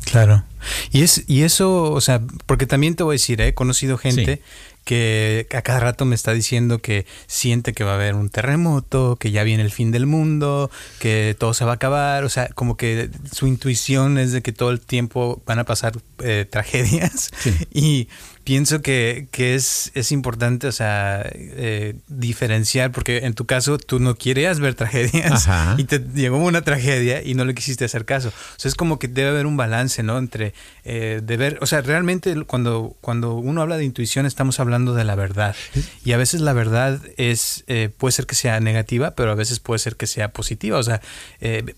Claro. 0.04 0.44
Y 0.90 1.02
es 1.02 1.24
y 1.26 1.42
eso, 1.42 1.92
o 1.92 2.00
sea, 2.00 2.20
porque 2.46 2.66
también 2.66 2.94
te 2.94 3.02
voy 3.02 3.14
a 3.14 3.16
decir, 3.16 3.40
he 3.40 3.54
conocido 3.54 3.96
gente 3.98 4.42
que 4.84 5.46
a 5.54 5.62
cada 5.62 5.80
rato 5.80 6.04
me 6.04 6.14
está 6.14 6.32
diciendo 6.32 6.80
que 6.80 7.06
siente 7.26 7.72
que 7.72 7.84
va 7.84 7.92
a 7.92 7.94
haber 7.94 8.14
un 8.14 8.28
terremoto, 8.28 9.16
que 9.16 9.30
ya 9.30 9.44
viene 9.44 9.62
el 9.62 9.70
fin 9.70 9.92
del 9.92 10.06
mundo, 10.06 10.70
que 10.98 11.36
todo 11.38 11.54
se 11.54 11.64
va 11.64 11.72
a 11.72 11.74
acabar, 11.74 12.24
o 12.24 12.28
sea, 12.28 12.48
como 12.48 12.76
que 12.76 13.10
su 13.30 13.46
intuición 13.46 14.18
es 14.18 14.32
de 14.32 14.42
que 14.42 14.52
todo 14.52 14.70
el 14.70 14.80
tiempo 14.80 15.42
van 15.46 15.58
a 15.58 15.64
pasar 15.64 15.92
eh, 16.18 16.46
tragedias. 16.50 17.30
Y 17.72 18.08
pienso 18.44 18.80
que, 18.80 19.28
que 19.30 19.54
es, 19.54 19.92
es, 19.94 20.12
importante, 20.12 20.66
o 20.66 20.72
sea, 20.72 21.22
eh, 21.34 21.94
diferenciar, 22.08 22.90
porque 22.90 23.18
en 23.18 23.34
tu 23.34 23.44
caso 23.46 23.78
tú 23.78 24.00
no 24.00 24.14
querías 24.14 24.60
ver 24.60 24.74
tragedias 24.74 25.48
y 25.76 25.84
te 25.84 25.98
llegó 25.98 26.38
una 26.38 26.62
tragedia 26.62 27.22
y 27.22 27.34
no 27.34 27.44
le 27.44 27.54
quisiste 27.54 27.84
hacer 27.84 28.04
caso. 28.04 28.28
O 28.28 28.58
sea, 28.58 28.68
es 28.68 28.74
como 28.74 28.98
que 28.98 29.08
debe 29.08 29.30
haber 29.30 29.46
un 29.46 29.56
balance, 29.56 30.02
¿no? 30.02 30.18
Entre 30.18 30.54
eh, 30.84 31.20
de 31.22 31.36
ver, 31.36 31.58
o 31.60 31.66
sea, 31.66 31.82
realmente 31.82 32.34
cuando, 32.44 32.96
cuando 33.00 33.34
uno 33.34 33.62
habla 33.62 33.76
de 33.76 33.84
intuición 33.84 34.26
estamos 34.26 34.58
hablando 34.58 34.94
de 34.94 35.04
la 35.04 35.14
verdad. 35.14 35.54
Y 36.04 36.12
a 36.12 36.16
veces 36.16 36.40
la 36.40 36.52
verdad 36.52 37.00
es, 37.16 37.64
eh, 37.66 37.90
puede 37.96 38.12
ser 38.12 38.26
que 38.26 38.34
sea 38.34 38.58
negativa, 38.60 39.12
pero 39.12 39.32
a 39.32 39.34
veces 39.34 39.60
puede 39.60 39.78
ser 39.78 39.96
que 39.96 40.06
sea 40.06 40.32
positiva. 40.32 40.78
O 40.78 40.82
sea, 40.82 41.00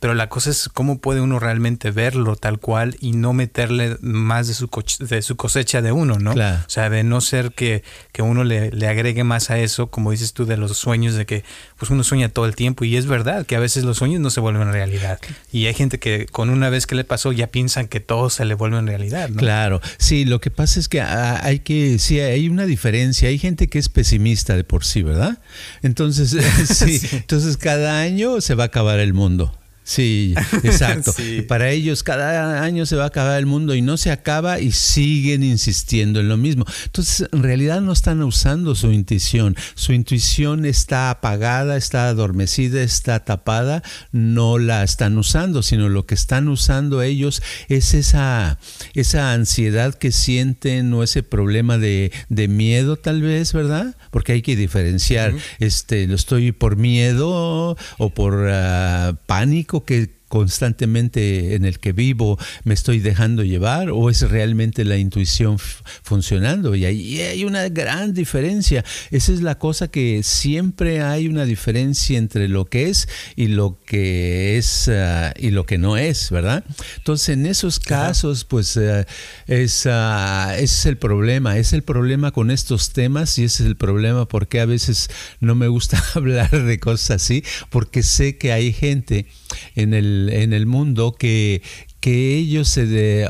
pero 0.00 0.14
la 0.14 0.28
cosa 0.28 0.50
es 0.50 0.68
cómo 0.72 0.98
puede 0.98 1.20
uno 1.20 1.38
realmente 1.38 1.90
verlo 1.90 2.36
tal 2.36 2.58
cual 2.58 2.96
y 3.00 3.12
no 3.12 3.32
meterle 3.32 3.96
más 4.00 4.48
de 4.48 4.54
su, 4.54 4.70
de 5.00 5.22
su 5.22 5.36
cosecha 5.36 5.82
de 5.82 5.92
uno, 5.92 6.18
¿no? 6.18 6.32
Claro. 6.32 6.51
O 6.66 6.70
sea, 6.70 6.90
de 6.90 7.04
no 7.04 7.20
ser 7.20 7.52
que, 7.52 7.82
que 8.12 8.22
uno 8.22 8.42
le, 8.44 8.70
le, 8.70 8.88
agregue 8.88 9.24
más 9.24 9.50
a 9.50 9.58
eso, 9.58 9.88
como 9.88 10.10
dices 10.10 10.32
tú, 10.32 10.44
de 10.44 10.56
los 10.56 10.76
sueños, 10.76 11.14
de 11.14 11.26
que 11.26 11.44
pues 11.78 11.90
uno 11.90 12.04
sueña 12.04 12.28
todo 12.28 12.46
el 12.46 12.56
tiempo 12.56 12.84
y 12.84 12.96
es 12.96 13.06
verdad 13.06 13.46
que 13.46 13.56
a 13.56 13.60
veces 13.60 13.84
los 13.84 13.98
sueños 13.98 14.20
no 14.20 14.30
se 14.30 14.40
vuelven 14.40 14.72
realidad. 14.72 15.20
Y 15.52 15.66
hay 15.66 15.74
gente 15.74 15.98
que 15.98 16.26
con 16.26 16.50
una 16.50 16.70
vez 16.70 16.86
que 16.86 16.94
le 16.94 17.04
pasó 17.04 17.32
ya 17.32 17.46
piensan 17.46 17.86
que 17.86 18.00
todo 18.00 18.30
se 18.30 18.44
le 18.44 18.54
vuelve 18.54 18.78
en 18.78 18.86
realidad. 18.86 19.28
¿no? 19.28 19.36
Claro, 19.36 19.80
sí, 19.98 20.24
lo 20.24 20.40
que 20.40 20.50
pasa 20.50 20.80
es 20.80 20.88
que 20.88 21.00
hay 21.00 21.60
que, 21.60 21.98
sí, 21.98 22.18
hay 22.20 22.48
una 22.48 22.66
diferencia. 22.66 23.28
Hay 23.28 23.38
gente 23.38 23.68
que 23.68 23.78
es 23.78 23.88
pesimista 23.88 24.56
de 24.56 24.64
por 24.64 24.84
sí, 24.84 25.02
¿verdad? 25.02 25.38
Entonces, 25.82 26.30
sí, 26.66 26.98
sí. 26.98 27.08
entonces 27.16 27.56
cada 27.56 28.00
año 28.00 28.40
se 28.40 28.54
va 28.54 28.64
a 28.64 28.66
acabar 28.66 28.98
el 28.98 29.14
mundo. 29.14 29.56
Sí, 29.84 30.34
exacto. 30.62 31.12
Y 31.18 31.42
para 31.42 31.70
ellos 31.70 32.02
cada 32.02 32.62
año 32.62 32.86
se 32.86 32.96
va 32.96 33.04
a 33.04 33.08
acabar 33.08 33.38
el 33.38 33.46
mundo 33.46 33.74
y 33.74 33.82
no 33.82 33.96
se 33.96 34.10
acaba 34.10 34.60
y 34.60 34.72
siguen 34.72 35.42
insistiendo 35.42 36.20
en 36.20 36.28
lo 36.28 36.36
mismo. 36.36 36.64
Entonces, 36.84 37.28
en 37.32 37.42
realidad 37.42 37.80
no 37.80 37.92
están 37.92 38.22
usando 38.22 38.74
su 38.74 38.92
intuición. 38.92 39.56
Su 39.74 39.92
intuición 39.92 40.64
está 40.64 41.10
apagada, 41.10 41.76
está 41.76 42.08
adormecida, 42.08 42.82
está 42.82 43.24
tapada, 43.24 43.82
no 44.12 44.58
la 44.58 44.84
están 44.84 45.18
usando, 45.18 45.62
sino 45.62 45.88
lo 45.88 46.06
que 46.06 46.14
están 46.14 46.48
usando 46.48 47.02
ellos 47.02 47.42
es 47.68 47.94
esa, 47.94 48.58
esa 48.94 49.32
ansiedad 49.32 49.94
que 49.94 50.12
sienten 50.12 50.92
o 50.94 51.02
ese 51.02 51.22
problema 51.22 51.78
de, 51.78 52.12
de 52.28 52.48
miedo 52.48 52.96
tal 52.96 53.22
vez, 53.22 53.52
¿verdad? 53.52 53.96
Porque 54.10 54.32
hay 54.32 54.42
que 54.42 54.56
diferenciar, 54.56 55.34
este, 55.58 56.06
lo 56.06 56.14
estoy 56.14 56.52
por 56.52 56.76
miedo 56.76 57.76
o 57.98 58.10
por 58.10 58.34
uh, 58.34 59.16
pánico 59.26 59.71
que 59.80 60.21
constantemente 60.32 61.54
en 61.54 61.66
el 61.66 61.78
que 61.78 61.92
vivo 61.92 62.38
me 62.64 62.72
estoy 62.72 63.00
dejando 63.00 63.44
llevar 63.44 63.90
o 63.90 64.08
es 64.08 64.22
realmente 64.22 64.82
la 64.86 64.96
intuición 64.96 65.58
funcionando 65.58 66.74
y 66.74 66.86
ahí 66.86 67.20
hay 67.20 67.44
una 67.44 67.68
gran 67.68 68.14
diferencia. 68.14 68.82
Esa 69.10 69.30
es 69.30 69.42
la 69.42 69.58
cosa 69.58 69.88
que 69.88 70.22
siempre 70.22 71.02
hay 71.02 71.28
una 71.28 71.44
diferencia 71.44 72.16
entre 72.16 72.48
lo 72.48 72.64
que 72.64 72.88
es 72.88 73.10
y 73.36 73.48
lo 73.48 73.78
que 73.84 74.56
es 74.56 74.88
uh, 74.88 75.38
y 75.38 75.50
lo 75.50 75.66
que 75.66 75.76
no 75.76 75.98
es 75.98 76.30
verdad 76.30 76.64
entonces 76.96 77.30
en 77.30 77.44
esos 77.44 77.78
casos 77.78 78.44
pues 78.44 78.76
uh, 78.76 79.04
es, 79.46 79.84
uh, 79.84 80.52
ese 80.52 80.64
es 80.64 80.86
el 80.86 80.96
problema 80.96 81.58
es 81.58 81.74
el 81.74 81.82
problema 81.82 82.30
con 82.30 82.50
estos 82.50 82.94
temas 82.94 83.38
y 83.38 83.44
ese 83.44 83.64
es 83.64 83.68
el 83.68 83.76
problema 83.76 84.26
porque 84.26 84.60
a 84.60 84.66
veces 84.66 85.10
no 85.40 85.54
me 85.54 85.68
gusta 85.68 86.02
hablar 86.14 86.50
de 86.50 86.78
cosas 86.80 87.22
así 87.22 87.44
porque 87.68 88.02
sé 88.02 88.38
que 88.38 88.52
hay 88.52 88.72
gente 88.72 89.26
en 89.74 89.92
el, 89.92 90.21
en 90.30 90.52
el 90.52 90.66
mundo 90.66 91.12
que, 91.12 91.62
que 92.00 92.36
ellos 92.36 92.68
se 92.68 92.86
de, 92.86 93.28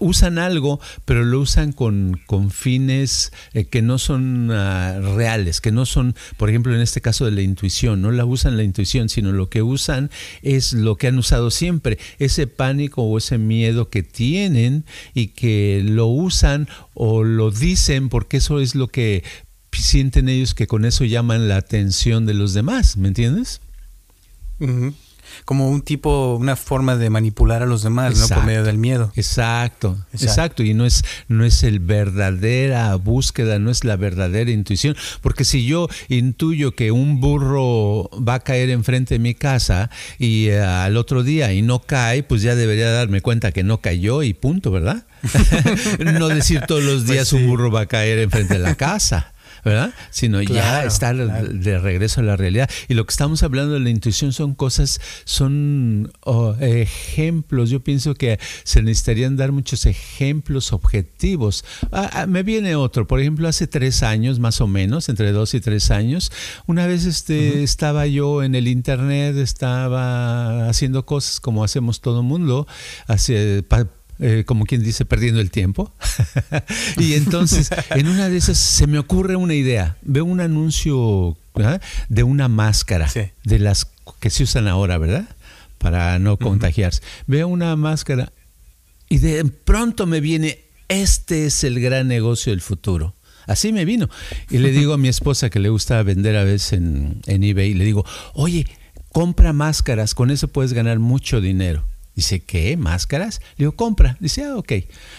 usan 0.00 0.38
algo, 0.38 0.80
pero 1.04 1.24
lo 1.24 1.40
usan 1.40 1.72
con, 1.72 2.20
con 2.26 2.50
fines 2.50 3.32
eh, 3.54 3.64
que 3.64 3.80
no 3.80 3.98
son 3.98 4.50
uh, 4.50 5.16
reales, 5.16 5.60
que 5.60 5.72
no 5.72 5.86
son, 5.86 6.14
por 6.36 6.50
ejemplo, 6.50 6.74
en 6.74 6.82
este 6.82 7.00
caso 7.00 7.24
de 7.24 7.30
la 7.30 7.40
intuición, 7.40 8.02
no 8.02 8.10
la 8.10 8.26
usan 8.26 8.58
la 8.58 8.64
intuición, 8.64 9.08
sino 9.08 9.32
lo 9.32 9.48
que 9.48 9.62
usan 9.62 10.10
es 10.42 10.74
lo 10.74 10.96
que 10.96 11.08
han 11.08 11.18
usado 11.18 11.50
siempre, 11.50 11.98
ese 12.18 12.46
pánico 12.46 13.02
o 13.02 13.16
ese 13.16 13.38
miedo 13.38 13.88
que 13.88 14.02
tienen 14.02 14.84
y 15.14 15.28
que 15.28 15.82
lo 15.82 16.06
usan 16.06 16.68
o 16.92 17.24
lo 17.24 17.50
dicen 17.50 18.10
porque 18.10 18.36
eso 18.36 18.60
es 18.60 18.74
lo 18.74 18.88
que 18.88 19.24
sienten 19.72 20.28
ellos 20.28 20.52
que 20.52 20.66
con 20.66 20.84
eso 20.84 21.04
llaman 21.04 21.48
la 21.48 21.56
atención 21.56 22.26
de 22.26 22.34
los 22.34 22.52
demás, 22.52 22.98
¿me 22.98 23.08
entiendes? 23.08 23.62
Como 25.44 25.68
un 25.68 25.82
tipo, 25.82 26.36
una 26.36 26.56
forma 26.56 26.96
de 26.96 27.10
manipular 27.10 27.62
a 27.62 27.66
los 27.66 27.82
demás, 27.82 28.18
¿no? 28.18 28.28
Por 28.28 28.44
medio 28.44 28.64
del 28.64 28.78
miedo. 28.78 29.12
Exacto, 29.16 29.96
exacto, 30.12 30.62
Y 30.62 30.74
no 30.74 30.86
es, 30.86 31.04
no 31.28 31.44
es 31.44 31.62
el 31.62 31.80
verdadera 31.80 32.94
búsqueda, 32.96 33.58
no 33.58 33.70
es 33.70 33.84
la 33.84 33.96
verdadera 33.96 34.50
intuición. 34.50 34.96
Porque 35.20 35.44
si 35.44 35.64
yo 35.64 35.88
intuyo 36.08 36.74
que 36.74 36.92
un 36.92 37.20
burro 37.20 38.10
va 38.16 38.34
a 38.34 38.40
caer 38.40 38.70
enfrente 38.70 39.14
de 39.14 39.18
mi 39.18 39.34
casa 39.34 39.90
y 40.18 40.48
eh, 40.48 40.60
al 40.60 40.96
otro 40.96 41.22
día 41.22 41.52
y 41.52 41.62
no 41.62 41.80
cae, 41.80 42.22
pues 42.22 42.42
ya 42.42 42.54
debería 42.54 42.90
darme 42.90 43.20
cuenta 43.20 43.52
que 43.52 43.62
no 43.62 43.80
cayó 43.80 44.22
y 44.22 44.34
punto, 44.34 44.70
¿verdad? 44.70 45.04
no 45.98 46.28
decir 46.28 46.62
todos 46.66 46.82
los 46.82 47.02
pues 47.02 47.10
días 47.10 47.32
un 47.32 47.46
burro 47.46 47.70
va 47.70 47.82
a 47.82 47.86
caer 47.86 48.18
enfrente 48.18 48.54
de 48.54 48.60
la 48.60 48.74
casa. 48.74 49.32
¿Verdad? 49.64 49.92
Sino 50.10 50.42
ya 50.42 50.84
estar 50.84 51.16
de 51.16 51.78
regreso 51.78 52.20
a 52.20 52.24
la 52.24 52.36
realidad. 52.36 52.68
Y 52.88 52.94
lo 52.94 53.04
que 53.06 53.10
estamos 53.10 53.42
hablando 53.42 53.74
de 53.74 53.80
la 53.80 53.90
intuición 53.90 54.32
son 54.32 54.54
cosas, 54.54 55.00
son 55.24 56.12
oh, 56.20 56.54
ejemplos. 56.60 57.70
Yo 57.70 57.80
pienso 57.80 58.14
que 58.14 58.38
se 58.64 58.82
necesitarían 58.82 59.36
dar 59.36 59.52
muchos 59.52 59.86
ejemplos 59.86 60.72
objetivos. 60.72 61.64
Ah, 61.92 62.10
ah, 62.12 62.26
me 62.26 62.42
viene 62.42 62.74
otro, 62.76 63.06
por 63.06 63.20
ejemplo, 63.20 63.48
hace 63.48 63.66
tres 63.66 64.02
años 64.02 64.38
más 64.38 64.60
o 64.60 64.66
menos, 64.66 65.08
entre 65.08 65.32
dos 65.32 65.54
y 65.54 65.60
tres 65.60 65.90
años, 65.90 66.32
una 66.66 66.86
vez 66.86 67.04
este, 67.04 67.62
estaba 67.62 68.06
yo 68.06 68.42
en 68.42 68.54
el 68.54 68.68
internet, 68.68 69.36
estaba 69.36 70.68
haciendo 70.68 71.06
cosas 71.06 71.40
como 71.40 71.64
hacemos 71.64 72.00
todo 72.00 72.22
mundo, 72.22 72.66
hace, 73.06 73.64
eh, 74.20 74.44
como 74.46 74.66
quien 74.66 74.82
dice, 74.82 75.04
perdiendo 75.04 75.40
el 75.40 75.50
tiempo. 75.50 75.92
y 76.98 77.14
entonces, 77.14 77.70
en 77.90 78.08
una 78.08 78.28
de 78.28 78.36
esas 78.36 78.58
se 78.58 78.86
me 78.86 78.98
ocurre 78.98 79.36
una 79.36 79.54
idea. 79.54 79.96
Veo 80.02 80.24
un 80.24 80.40
anuncio 80.40 81.36
de 82.08 82.22
una 82.22 82.48
máscara, 82.48 83.10
de 83.44 83.58
las 83.58 83.88
que 84.20 84.30
se 84.30 84.44
usan 84.44 84.68
ahora, 84.68 84.98
¿verdad? 84.98 85.28
Para 85.78 86.18
no 86.18 86.36
contagiarse. 86.36 87.02
Veo 87.26 87.48
una 87.48 87.74
máscara 87.76 88.32
y 89.08 89.18
de 89.18 89.44
pronto 89.44 90.06
me 90.06 90.20
viene, 90.20 90.60
este 90.88 91.46
es 91.46 91.64
el 91.64 91.80
gran 91.80 92.08
negocio 92.08 92.52
del 92.52 92.60
futuro. 92.60 93.14
Así 93.46 93.72
me 93.72 93.84
vino. 93.84 94.08
Y 94.48 94.58
le 94.58 94.70
digo 94.70 94.94
a 94.94 94.98
mi 94.98 95.08
esposa 95.08 95.50
que 95.50 95.58
le 95.58 95.70
gusta 95.70 96.02
vender 96.02 96.36
a 96.36 96.44
veces 96.44 96.74
en, 96.74 97.20
en 97.26 97.42
eBay, 97.42 97.74
le 97.74 97.84
digo, 97.84 98.04
oye, 98.34 98.66
compra 99.12 99.52
máscaras, 99.52 100.14
con 100.14 100.30
eso 100.30 100.48
puedes 100.48 100.72
ganar 100.72 100.98
mucho 100.98 101.40
dinero. 101.40 101.84
Dice, 102.20 102.40
¿qué? 102.40 102.76
¿Máscaras? 102.76 103.40
Le 103.56 103.64
digo, 103.64 103.72
compra. 103.72 104.18
Dice, 104.20 104.44
ah, 104.44 104.58
ok. 104.58 104.72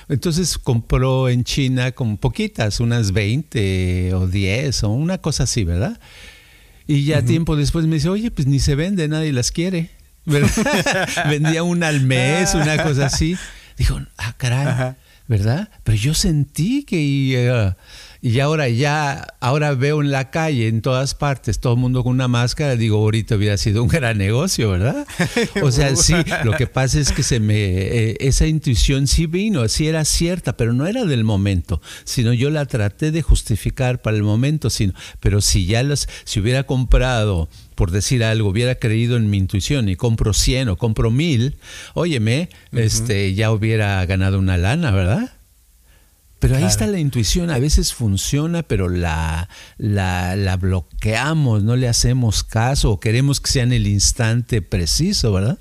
Entonces 0.07 0.59
compró 0.59 1.29
en 1.29 1.43
China 1.43 1.93
con 1.93 2.17
poquitas, 2.17 2.79
unas 2.79 3.11
20 3.11 4.13
o 4.13 4.27
10 4.27 4.83
o 4.83 4.89
una 4.89 5.17
cosa 5.17 5.45
así, 5.45 5.63
¿verdad? 5.63 5.99
Y 6.85 7.05
ya 7.05 7.23
tiempo 7.23 7.55
después 7.55 7.87
me 7.87 7.95
dice, 7.95 8.07
oye, 8.07 8.29
pues 8.29 8.47
ni 8.47 8.59
se 8.59 8.75
vende, 8.75 9.07
nadie 9.07 9.33
las 9.33 9.51
quiere. 9.51 9.89
Vendía 11.27 11.63
una 11.63 11.87
al 11.87 12.01
mes, 12.01 12.53
una 12.53 12.83
cosa 12.83 13.07
así. 13.07 13.35
Dijo, 13.79 13.99
ah, 14.19 14.35
caray, 14.37 14.93
¿verdad? 15.27 15.69
Pero 15.83 15.97
yo 15.97 16.13
sentí 16.13 16.83
que, 16.83 17.73
Y 18.23 18.39
ahora 18.39 18.69
ya, 18.69 19.33
ahora 19.39 19.73
veo 19.73 19.99
en 19.99 20.11
la 20.11 20.29
calle, 20.29 20.67
en 20.67 20.83
todas 20.83 21.15
partes, 21.15 21.59
todo 21.59 21.73
el 21.73 21.79
mundo 21.79 22.03
con 22.03 22.13
una 22.13 22.27
máscara, 22.27 22.75
digo, 22.75 22.97
ahorita 22.97 23.35
hubiera 23.35 23.57
sido 23.57 23.81
un 23.81 23.89
gran 23.89 24.19
negocio, 24.19 24.69
¿verdad? 24.69 25.07
O 25.63 25.71
sea, 25.71 25.95
sí, 25.95 26.13
lo 26.43 26.53
que 26.53 26.67
pasa 26.67 26.99
es 26.99 27.11
que 27.11 27.23
se 27.23 27.39
me, 27.39 27.55
eh, 27.55 28.17
esa 28.19 28.45
intuición 28.45 29.07
sí 29.07 29.25
vino, 29.25 29.67
sí 29.67 29.87
era 29.87 30.05
cierta, 30.05 30.55
pero 30.55 30.71
no 30.71 30.85
era 30.85 31.03
del 31.05 31.23
momento, 31.23 31.81
sino 32.03 32.31
yo 32.31 32.51
la 32.51 32.67
traté 32.67 33.11
de 33.11 33.23
justificar 33.23 34.03
para 34.03 34.17
el 34.17 34.23
momento, 34.23 34.69
sino, 34.69 34.93
pero 35.19 35.41
si 35.41 35.65
ya 35.65 35.81
las, 35.81 36.07
si 36.23 36.39
hubiera 36.39 36.63
comprado 36.63 37.49
por 37.73 37.89
decir 37.89 38.23
algo, 38.23 38.49
hubiera 38.49 38.75
creído 38.75 39.17
en 39.17 39.31
mi 39.31 39.37
intuición 39.37 39.89
y 39.89 39.95
compro 39.95 40.33
100 40.33 40.69
o 40.69 40.77
compro 40.77 41.09
1000, 41.09 41.55
óyeme, 41.95 42.49
este, 42.71 43.33
ya 43.33 43.51
hubiera 43.51 44.05
ganado 44.05 44.37
una 44.37 44.57
lana, 44.57 44.91
¿verdad? 44.91 45.31
Pero 46.41 46.57
ahí 46.57 46.63
está 46.63 46.87
la 46.87 46.97
intuición, 46.97 47.51
a 47.51 47.59
veces 47.59 47.93
funciona, 47.93 48.63
pero 48.63 48.89
la, 48.89 49.47
la, 49.77 50.57
bloqueamos, 50.59 51.61
no 51.61 51.75
le 51.75 51.87
hacemos 51.87 52.43
caso 52.43 52.89
o 52.89 52.99
queremos 52.99 53.39
que 53.39 53.51
sea 53.51 53.61
en 53.61 53.73
el 53.73 53.85
instante 53.85 54.63
preciso, 54.63 55.31
¿verdad? 55.33 55.59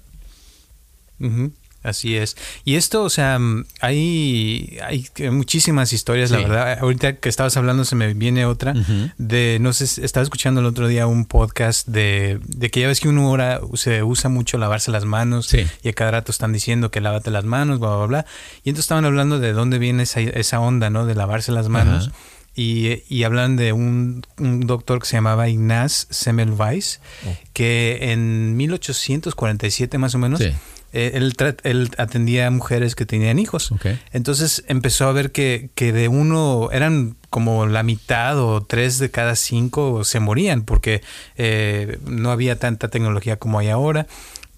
Así 1.82 2.16
es. 2.16 2.36
Y 2.64 2.74
esto, 2.74 3.02
o 3.02 3.10
sea, 3.10 3.38
mm, 3.38 3.64
hay, 3.80 4.78
hay 4.82 5.30
muchísimas 5.30 5.92
historias, 5.92 6.30
la 6.30 6.38
verdad. 6.38 6.78
Ahorita 6.80 7.16
que 7.16 7.28
estabas 7.28 7.56
hablando 7.56 7.84
se 7.84 7.96
me 7.96 8.12
viene 8.12 8.44
otra 8.44 8.74
de, 9.16 9.58
no 9.60 9.72
sé, 9.72 10.04
estaba 10.04 10.22
escuchando 10.22 10.60
el 10.60 10.66
otro 10.66 10.88
día 10.88 11.06
un 11.06 11.24
podcast 11.24 11.88
de, 11.88 12.38
de 12.46 12.70
que 12.70 12.80
ya 12.80 12.88
ves 12.88 13.00
que 13.00 13.08
uno 13.08 13.26
ahora 13.28 13.60
se 13.74 14.02
usa 14.02 14.28
mucho 14.28 14.58
lavarse 14.58 14.90
las 14.90 15.06
manos 15.06 15.52
y 15.54 15.88
a 15.88 15.92
cada 15.92 16.10
rato 16.12 16.30
están 16.30 16.52
diciendo 16.52 16.90
que 16.90 17.00
lávate 17.00 17.30
las 17.30 17.44
manos, 17.44 17.80
bla, 17.80 17.96
bla, 17.96 18.06
bla. 18.06 18.26
Y 18.62 18.70
entonces 18.70 18.84
estaban 18.84 19.06
hablando 19.06 19.38
de 19.38 19.52
dónde 19.52 19.78
viene 19.78 20.02
esa, 20.02 20.20
esa 20.20 20.60
onda, 20.60 20.90
¿no? 20.90 21.06
De 21.06 21.14
lavarse 21.14 21.50
las 21.50 21.68
manos. 21.68 22.10
Y, 22.54 23.04
y, 23.08 23.22
hablan 23.22 23.56
de 23.56 23.72
un, 23.72 24.26
un, 24.36 24.66
doctor 24.66 24.98
que 25.00 25.06
se 25.06 25.16
llamaba 25.16 25.48
Ignaz 25.48 26.08
Semmelweis, 26.10 27.00
oh. 27.24 27.36
que 27.52 28.10
en 28.12 28.56
1847 28.56 29.98
más 29.98 30.16
o 30.16 30.18
menos 30.18 30.40
eh, 30.40 30.54
él, 30.92 31.34
él, 31.62 31.90
atendía 31.98 32.46
a 32.46 32.50
mujeres 32.50 32.94
que 32.94 33.06
tenían 33.06 33.38
hijos. 33.38 33.72
Entonces 34.12 34.64
empezó 34.66 35.06
a 35.06 35.12
ver 35.12 35.32
que, 35.32 35.70
que, 35.74 35.92
de 35.92 36.08
uno 36.08 36.70
eran 36.72 37.16
como 37.30 37.66
la 37.66 37.82
mitad 37.82 38.38
o 38.38 38.62
tres 38.62 38.98
de 38.98 39.10
cada 39.10 39.36
cinco 39.36 40.04
se 40.04 40.20
morían 40.20 40.62
porque 40.62 41.02
eh, 41.36 41.98
no 42.06 42.30
había 42.30 42.58
tanta 42.58 42.88
tecnología 42.88 43.36
como 43.36 43.58
hay 43.58 43.68
ahora 43.68 44.06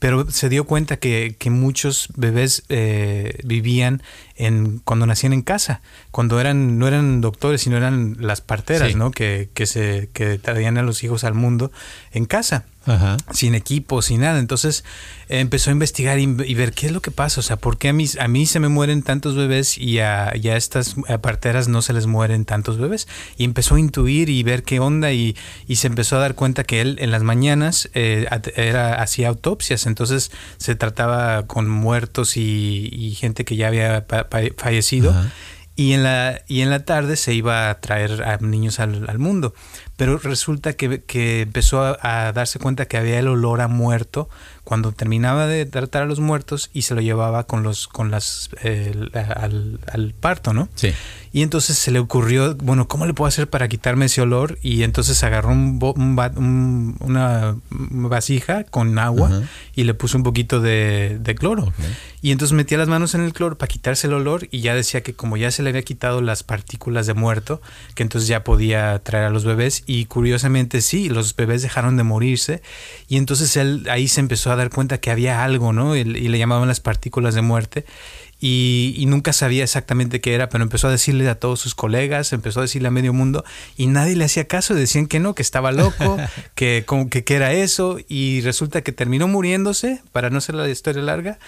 pero 0.03 0.29
se 0.29 0.49
dio 0.49 0.65
cuenta 0.65 0.97
que, 0.97 1.37
que 1.39 1.49
muchos 1.49 2.09
bebés 2.17 2.65
eh, 2.69 3.39
vivían 3.45 4.03
en 4.35 4.81
cuando 4.81 5.07
nacían 5.07 5.33
en 5.33 5.43
casa, 5.43 5.81
cuando 6.11 6.41
eran 6.41 6.77
no 6.77 6.89
eran 6.89 7.21
doctores, 7.21 7.61
sino 7.61 7.77
eran 7.77 8.17
las 8.19 8.41
parteras, 8.41 8.97
¿no? 8.97 9.13
Que, 9.13 9.49
que 9.55 9.65
se 9.65 10.09
que 10.13 10.39
traían 10.39 10.77
a 10.77 10.83
los 10.83 11.05
hijos 11.05 11.23
al 11.23 11.35
mundo 11.35 11.71
en 12.11 12.25
casa 12.25 12.65
sin 13.33 13.55
equipo, 13.55 14.03
sin 14.03 14.21
nada. 14.21 14.39
Entonces 14.39 14.85
empezó 15.29 15.71
a 15.71 15.73
investigar 15.73 16.19
y, 16.19 16.27
ver 16.27 16.73
qué 16.73 16.87
es 16.87 16.93
lo 16.93 17.01
que 17.01 17.11
pasa. 17.11 17.41
O 17.41 17.43
sea, 17.43 17.57
¿por 17.57 17.79
qué 17.79 17.89
a 17.89 17.93
mí, 17.93 18.07
a 18.19 18.29
mí 18.29 18.47
se 18.47 18.61
me 18.61 18.69
mueren 18.69 19.03
tantos 19.03 19.35
bebés 19.35 19.79
y 19.79 20.01
a, 20.01 20.31
estas 20.31 20.97
parteras 21.21 21.69
no 21.69 21.83
se 21.83 21.93
les 21.93 22.07
mueren 22.07 22.45
tantos 22.45 22.79
bebés? 22.79 23.09
Y 23.37 23.45
empezó 23.45 23.77
a 23.77 23.81
intuir 23.81 24.29
y 24.29 24.43
ver 24.43 24.63
qué 24.63 24.81
onda 24.81 25.13
y, 25.13 25.37
se 25.73 25.87
empezó 25.87 26.17
a 26.17 26.21
dar 26.21 26.35
cuenta 26.35 26.65
que 26.65 26.81
él 26.81 26.97
en 27.01 27.11
las 27.11 27.23
mañanas 27.23 27.89
eh, 27.95 28.27
era, 28.57 29.03
hacía 29.03 29.29
autopsias. 29.29 29.87
Entonces 29.87 30.31
se 30.59 30.75
trataba 30.75 31.47
con 31.47 31.69
muertos 31.69 32.37
y, 32.37 33.17
gente 33.19 33.45
que 33.45 33.57
ya 33.57 33.69
había 33.69 34.07
fallecido. 34.57 35.15
Y 35.75 35.95
en, 35.95 36.03
la, 36.03 36.43
y 36.49 36.61
en 36.61 36.69
la 36.69 36.85
tarde 36.85 37.17
se 37.17 37.33
iba 37.33 37.71
a 37.71 37.81
traer 37.81 38.23
a 38.25 38.37
niños 38.37 38.79
al, 38.79 39.09
al 39.09 39.19
mundo 39.19 39.55
pero 40.03 40.19
resulta 40.19 40.73
que, 40.73 41.05
que 41.05 41.43
empezó 41.43 41.97
a, 42.03 42.33
darse 42.33 42.59
cuenta 42.59 42.87
que 42.87 42.97
había 42.97 43.21
el 43.21 43.29
olor 43.29 43.61
a 43.61 43.69
muerto 43.69 44.29
cuando 44.65 44.93
terminaba 44.93 45.47
de 45.47 45.67
tratar 45.67 46.03
a 46.03 46.07
los 46.07 46.21
muertos 46.21 46.71
y 46.73 46.83
se 46.83 46.95
lo 46.95 47.01
llevaba 47.01 47.45
con 47.45 47.63
los 47.63 47.89
con 47.89 48.11
las 48.11 48.51
al, 48.63 49.81
al, 49.93 50.15
parto, 50.19 50.53
¿no? 50.53 50.69
Sí. 50.75 50.93
Y 51.33 51.43
entonces 51.43 51.79
se 51.79 51.91
le 51.91 51.99
ocurrió, 51.99 52.55
bueno, 52.57 52.89
¿cómo 52.89 53.07
le 53.07 53.15
puedo 53.15 53.27
hacer 53.27 53.49
para 53.49 53.67
quitarme 53.67 54.05
ese 54.05 54.21
olor? 54.21 54.59
Y 54.63 54.83
entonces 54.83 55.23
agarró 55.25 55.51
un, 55.51 55.79
un, 56.37 56.97
una 57.01 57.57
vasija 57.71 58.65
con 58.65 58.99
agua 58.99 59.43
y 59.75 59.85
le 59.85 59.95
puso 59.95 60.19
un 60.19 60.25
poquito 60.25 60.61
de, 60.61 61.19
de 61.21 61.35
cloro. 61.35 61.73
Y 62.21 62.33
entonces 62.33 62.55
metía 62.55 62.77
las 62.77 62.89
manos 62.89 63.15
en 63.15 63.23
el 63.23 63.33
cloro 63.33 63.57
para 63.57 63.69
quitarse 63.69 64.07
el 64.07 64.13
olor 64.13 64.47
y 64.51 64.61
ya 64.61 64.75
decía 64.75 65.03
que 65.03 65.15
como 65.15 65.39
ya 65.39 65.51
se 65.51 65.63
le 65.63 65.71
había 65.71 65.83
quitado 65.83 66.21
las 66.21 66.43
partículas 66.43 67.07
de 67.07 67.15
muerto, 67.15 67.63
que 67.95 68.03
entonces 68.03 68.29
ya 68.29 68.45
podía 68.45 68.99
traer 69.01 69.25
a 69.25 69.31
los 69.31 69.45
bebés. 69.45 69.85
Y 69.87 70.05
curiosamente 70.05 70.83
sí, 70.83 71.09
los 71.09 71.35
bebés 71.35 71.63
dejaron 71.63 71.97
de 71.97 72.03
morirse. 72.03 72.63
Y 73.09 73.17
entonces 73.17 73.57
él 73.57 73.87
ahí 73.91 74.07
se 74.07 74.21
empezó 74.21 74.52
a 74.55 74.57
dar 74.57 74.71
cuenta 74.71 74.99
que 74.99 75.11
había 75.11 75.45
algo, 75.45 75.73
¿no? 75.73 75.97
y 75.97 76.05
le 76.05 76.39
llamaban 76.39 76.69
las 76.69 76.81
partículas 76.81 77.35
de 77.35 77.43
muerte. 77.43 77.85
Y, 78.45 79.05
nunca 79.07 79.33
sabía 79.33 79.63
exactamente 79.63 80.21
qué 80.21 80.35
era, 80.35 80.49
pero 80.49 80.65
empezó 80.65 80.89
a 80.89 80.91
decirle 80.91 81.29
a 81.29 81.37
todos 81.37 81.61
sus 81.61 81.77
colegas, 81.77 82.33
empezó 82.33 82.59
a 82.59 82.63
decirle 82.63 82.89
a 82.89 82.91
medio 82.91 83.13
mundo 83.13 83.45
y 83.77 83.87
nadie 83.87 84.17
le 84.17 84.25
hacía 84.25 84.49
caso, 84.49 84.75
decían 84.75 85.07
que 85.07 85.21
no, 85.21 85.37
que 85.37 85.43
estaba 85.43 85.71
loco, 85.71 86.17
que, 86.57 86.85
que, 87.09 87.23
que 87.23 87.37
era 87.37 87.53
eso. 87.53 87.99
Y 88.09 88.41
resulta 88.41 88.83
que 88.83 88.91
terminó 88.91 89.29
muriéndose, 89.29 90.03
para 90.11 90.29
no 90.29 90.41
ser 90.41 90.57
la 90.57 90.69
historia 90.69 91.03
larga, 91.03 91.39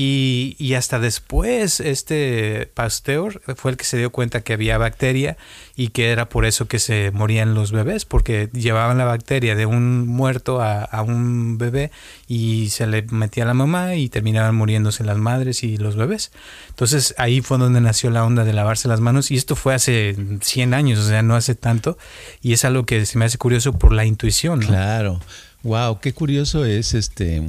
y, 0.00 0.54
y, 0.60 0.74
hasta 0.74 1.00
después 1.00 1.80
este 1.80 2.70
Pasteur 2.72 3.42
fue 3.56 3.72
el 3.72 3.76
que 3.76 3.84
se 3.84 3.98
dio 3.98 4.10
cuenta 4.12 4.42
que 4.42 4.52
había 4.52 4.78
bacteria 4.78 5.36
y 5.74 5.88
que 5.88 6.12
era 6.12 6.28
por 6.28 6.44
eso 6.44 6.68
que 6.68 6.78
se 6.78 7.10
morían 7.10 7.54
los 7.54 7.72
bebés, 7.72 8.04
porque 8.04 8.48
llevaban 8.52 8.98
la 8.98 9.06
bacteria 9.06 9.56
de 9.56 9.66
un 9.66 10.06
muerto 10.06 10.62
a, 10.62 10.84
a 10.84 11.02
un 11.02 11.58
bebé 11.58 11.90
y 12.28 12.68
se 12.68 12.86
le 12.86 13.02
metía 13.10 13.42
a 13.42 13.48
la 13.48 13.54
mamá 13.54 13.96
y 13.96 14.08
terminaban 14.08 14.54
muriéndose 14.54 15.02
las 15.02 15.18
madres 15.18 15.64
y 15.64 15.78
los 15.78 15.96
bebés. 15.96 16.30
Entonces 16.68 17.16
ahí 17.18 17.40
fue 17.40 17.58
donde 17.58 17.80
nació 17.80 18.10
la 18.10 18.24
onda 18.24 18.44
de 18.44 18.52
lavarse 18.52 18.86
las 18.86 19.00
manos 19.00 19.32
y 19.32 19.34
esto 19.34 19.56
fue 19.56 19.74
hace 19.74 20.14
100 20.40 20.74
años, 20.74 21.00
o 21.00 21.08
sea, 21.08 21.22
no 21.22 21.34
hace 21.34 21.56
tanto 21.56 21.98
y 22.40 22.52
es 22.52 22.64
algo 22.64 22.86
que 22.86 23.04
se 23.04 23.18
me 23.18 23.24
hace 23.24 23.36
curioso 23.36 23.72
por 23.72 23.92
la 23.92 24.04
intuición. 24.04 24.60
Claro. 24.60 25.18
Wow, 25.64 25.98
qué 25.98 26.12
curioso 26.12 26.64
es 26.64 26.94
este 26.94 27.42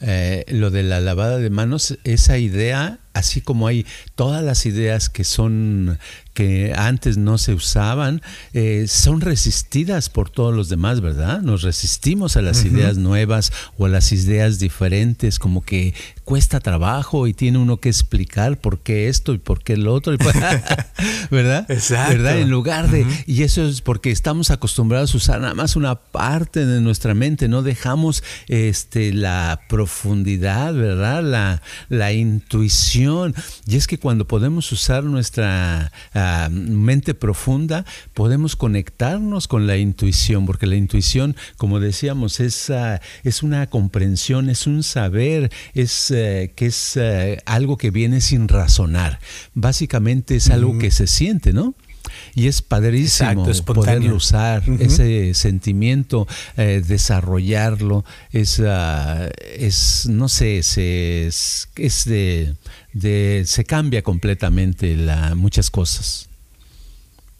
eh, 0.00 0.44
lo 0.48 0.70
de 0.70 0.82
la 0.82 1.00
lavada 1.00 1.38
de 1.38 1.50
manos, 1.50 1.98
esa 2.04 2.38
idea, 2.38 3.00
así 3.14 3.40
como 3.40 3.66
hay 3.66 3.84
todas 4.14 4.44
las 4.44 4.64
ideas 4.66 5.08
que 5.08 5.24
son 5.24 5.98
que 6.38 6.72
antes 6.76 7.16
no 7.16 7.36
se 7.36 7.52
usaban, 7.52 8.22
eh, 8.52 8.84
son 8.86 9.20
resistidas 9.20 10.08
por 10.08 10.30
todos 10.30 10.54
los 10.54 10.68
demás, 10.68 11.00
¿verdad? 11.00 11.42
Nos 11.42 11.62
resistimos 11.62 12.36
a 12.36 12.42
las 12.42 12.64
ideas 12.64 12.96
nuevas 12.96 13.52
o 13.76 13.86
a 13.86 13.88
las 13.88 14.12
ideas 14.12 14.60
diferentes, 14.60 15.40
como 15.40 15.62
que 15.62 15.94
cuesta 16.22 16.60
trabajo 16.60 17.26
y 17.26 17.34
tiene 17.34 17.58
uno 17.58 17.78
que 17.78 17.88
explicar 17.88 18.60
por 18.60 18.78
qué 18.78 19.08
esto 19.08 19.34
y 19.34 19.38
por 19.38 19.64
qué 19.64 19.76
lo 19.76 19.92
otro, 19.92 20.16
¿verdad? 21.32 21.68
Exacto. 21.68 22.12
¿Verdad? 22.12 22.38
En 22.38 22.50
lugar 22.50 22.88
de, 22.88 23.04
y 23.26 23.42
eso 23.42 23.66
es 23.66 23.80
porque 23.80 24.12
estamos 24.12 24.52
acostumbrados 24.52 25.14
a 25.14 25.16
usar 25.16 25.40
nada 25.40 25.54
más 25.54 25.74
una 25.74 25.96
parte 25.96 26.66
de 26.66 26.80
nuestra 26.80 27.14
mente, 27.14 27.48
no 27.48 27.62
dejamos 27.62 28.22
este, 28.46 29.12
la 29.12 29.62
profundidad, 29.68 29.87
¿verdad? 30.74 31.22
La, 31.22 31.62
la 31.88 32.12
intuición. 32.12 33.34
Y 33.66 33.76
es 33.76 33.86
que 33.86 33.98
cuando 33.98 34.26
podemos 34.26 34.70
usar 34.72 35.04
nuestra 35.04 35.90
ah, 36.14 36.48
mente 36.50 37.14
profunda, 37.14 37.84
podemos 38.14 38.56
conectarnos 38.56 39.48
con 39.48 39.66
la 39.66 39.76
intuición, 39.76 40.46
porque 40.46 40.66
la 40.66 40.76
intuición, 40.76 41.36
como 41.56 41.80
decíamos, 41.80 42.40
es, 42.40 42.70
ah, 42.70 43.00
es 43.24 43.42
una 43.42 43.66
comprensión, 43.68 44.50
es 44.50 44.66
un 44.66 44.82
saber, 44.82 45.50
es 45.74 46.10
eh, 46.10 46.52
que 46.54 46.66
es 46.66 46.96
eh, 46.96 47.38
algo 47.46 47.76
que 47.76 47.90
viene 47.90 48.20
sin 48.20 48.48
razonar. 48.48 49.18
Básicamente 49.54 50.36
es 50.36 50.50
algo 50.50 50.78
que 50.78 50.90
se 50.90 51.06
siente, 51.06 51.52
¿no? 51.52 51.74
Y 52.34 52.46
es 52.46 52.62
padrísimo 52.62 53.44
poder 53.64 54.12
usar 54.12 54.62
ese 54.78 55.34
sentimiento, 55.34 56.26
eh, 56.56 56.82
desarrollarlo. 56.86 58.04
Es, 58.32 58.60
ah, 58.64 59.28
es, 59.56 60.06
no 60.08 60.28
sé, 60.28 60.58
es, 60.58 61.68
es 61.76 62.04
de, 62.04 62.54
de, 62.92 63.42
se 63.46 63.64
cambia 63.64 64.02
completamente 64.02 64.96
la, 64.96 65.34
muchas 65.34 65.70
cosas. 65.70 66.27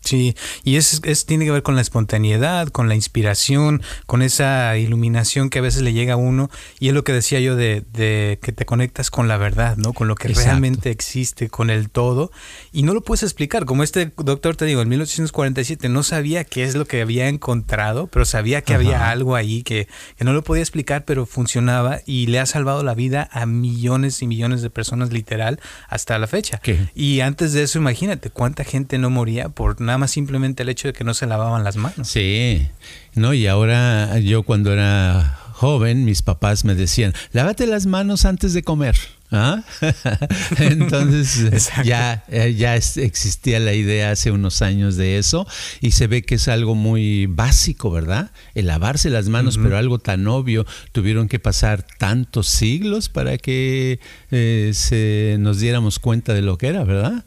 Sí, 0.01 0.37
y 0.65 0.77
es, 0.77 1.01
es, 1.05 1.27
tiene 1.27 1.45
que 1.45 1.51
ver 1.51 1.63
con 1.63 1.75
la 1.75 1.83
espontaneidad, 1.83 2.69
con 2.69 2.89
la 2.89 2.95
inspiración, 2.95 3.83
con 4.07 4.23
esa 4.23 4.77
iluminación 4.79 5.51
que 5.51 5.59
a 5.59 5.63
veces 5.63 5.83
le 5.83 5.93
llega 5.93 6.15
a 6.15 6.17
uno. 6.17 6.51
Y 6.79 6.89
es 6.89 6.95
lo 6.95 7.05
que 7.05 7.13
decía 7.13 7.41
yo 7.41 7.57
de, 7.57 7.85
de 7.93 8.39
que 8.41 8.53
te 8.53 8.65
conectas 8.65 9.11
con 9.11 9.29
la 9.29 9.37
verdad, 9.37 9.77
¿no? 9.77 9.93
Con 9.93 10.09
lo 10.09 10.15
que 10.15 10.29
realmente 10.29 10.91
existe, 10.91 11.49
con 11.49 11.69
el 11.69 11.91
todo. 11.91 12.31
Y 12.73 12.85
no 12.85 12.95
lo 12.95 13.03
puedes 13.03 13.23
explicar. 13.23 13.65
Como 13.65 13.83
este 13.83 14.13
doctor 14.17 14.57
te 14.57 14.65
digo, 14.65 14.81
en 14.81 14.89
1847 14.89 15.89
no 15.89 16.03
sabía 16.03 16.45
qué 16.45 16.65
es 16.65 16.75
lo 16.75 16.87
que 16.87 17.03
había 17.03 17.29
encontrado, 17.29 18.07
pero 18.07 18.25
sabía 18.25 18.63
que 18.63 18.75
había 18.75 19.11
algo 19.11 19.35
ahí 19.37 19.63
que, 19.63 19.89
que 20.17 20.25
no 20.25 20.33
lo 20.33 20.43
podía 20.43 20.63
explicar, 20.63 21.05
pero 21.05 21.27
funcionaba 21.27 22.01
y 22.07 22.27
le 22.27 22.41
ha 22.41 22.47
salvado 22.47 22.83
la 22.83 22.95
vida 22.95 23.29
a 23.33 23.47
millones 23.47 24.23
y 24.23 24.27
millones 24.27 24.63
de 24.63 24.71
personas, 24.71 25.13
literal, 25.13 25.61
hasta 25.89 26.19
la 26.19 26.27
fecha. 26.27 26.61
Y 26.95 27.21
antes 27.21 27.53
de 27.53 27.63
eso, 27.65 27.79
imagínate 27.79 28.31
cuánta 28.31 28.65
gente 28.65 28.99
no 28.99 29.11
moría 29.11 29.49
por 29.49 29.81
nada 29.81 29.98
nada 29.99 30.05
más 30.05 30.11
simplemente 30.13 30.63
el 30.63 30.69
hecho 30.69 30.89
de 30.89 30.95
que 30.95 31.03
no 31.03 31.13
se 31.13 31.27
lavaban 31.27 31.65
las 31.65 31.77
manos. 31.77 32.09
Sí, 32.09 32.67
no, 33.15 33.35
y 33.35 33.47
ahora 33.49 34.19
yo 34.21 34.45
cuando 34.45 34.73
era 34.73 35.39
joven, 35.53 36.05
mis 36.05 36.23
papás 36.23 36.65
me 36.65 36.77
decían, 36.77 37.13
lávate 37.33 37.67
las 37.67 37.87
manos 37.87 38.25
antes 38.25 38.55
de 38.55 38.63
comer. 38.63 38.97
¿Ah? 39.31 39.63
Entonces 40.59 41.71
ya, 41.85 42.25
eh, 42.29 42.55
ya 42.55 42.77
existía 42.77 43.59
la 43.59 43.75
idea 43.75 44.13
hace 44.13 44.31
unos 44.31 44.63
años 44.63 44.97
de 44.97 45.19
eso 45.19 45.47
y 45.83 45.91
se 45.91 46.07
ve 46.07 46.23
que 46.23 46.37
es 46.37 46.49
algo 46.49 46.75
muy 46.75 47.27
básico, 47.27 47.91
¿verdad? 47.91 48.31
El 48.55 48.69
lavarse 48.69 49.11
las 49.11 49.29
manos, 49.29 49.59
pero 49.59 49.77
algo 49.77 49.99
tan 49.99 50.27
obvio, 50.29 50.65
tuvieron 50.93 51.29
que 51.29 51.41
pasar 51.41 51.85
tantos 51.99 52.47
siglos 52.47 53.09
para 53.09 53.37
que 53.37 54.01
eh, 54.31 54.71
se 54.73 55.37
nos 55.41 55.59
diéramos 55.59 55.99
cuenta 55.99 56.33
de 56.33 56.43
lo 56.43 56.57
que 56.57 56.69
era, 56.69 56.85
¿verdad? 56.85 57.25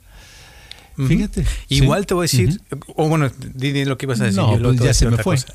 Fíjate. 1.08 1.46
Igual 1.70 2.06
te 2.06 2.14
voy 2.14 2.24
a 2.24 2.26
decir, 2.26 2.62
o 2.96 3.08
bueno, 3.08 3.32
di, 3.54 3.86
lo 3.86 3.98
que 3.98 4.06
ibas 4.06 4.22
a 4.22 4.26
decir. 4.26 4.42
No, 4.42 4.58
pues 4.60 4.80
ya 4.80 4.94
se 4.94 5.10
me 5.10 5.18
fue. 5.18 5.38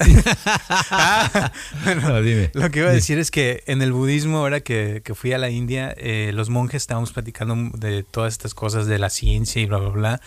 Ah, 0.89 1.53
lo 2.55 2.71
que 2.71 2.79
iba 2.81 2.89
a 2.89 2.93
decir 2.93 3.19
es 3.19 3.31
que 3.31 3.63
en 3.67 3.83
el 3.83 3.93
budismo, 3.93 4.39
ahora 4.39 4.61
que, 4.61 5.03
que 5.05 5.15
fui 5.15 5.33
a 5.33 5.39
la 5.39 5.51
India, 5.51 5.95
eh, 5.97 6.31
los 6.33 6.49
monjes 6.49 6.83
estábamos 6.83 7.13
platicando 7.13 7.57
de 7.77 8.03
todas 8.03 8.33
estas 8.33 8.55
cosas 8.55 8.87
de 8.87 8.99
la 8.99 9.11
ciencia 9.11 9.61
y 9.61 9.67
bla, 9.67 9.79
bla, 9.79 9.91
bla 9.91 10.21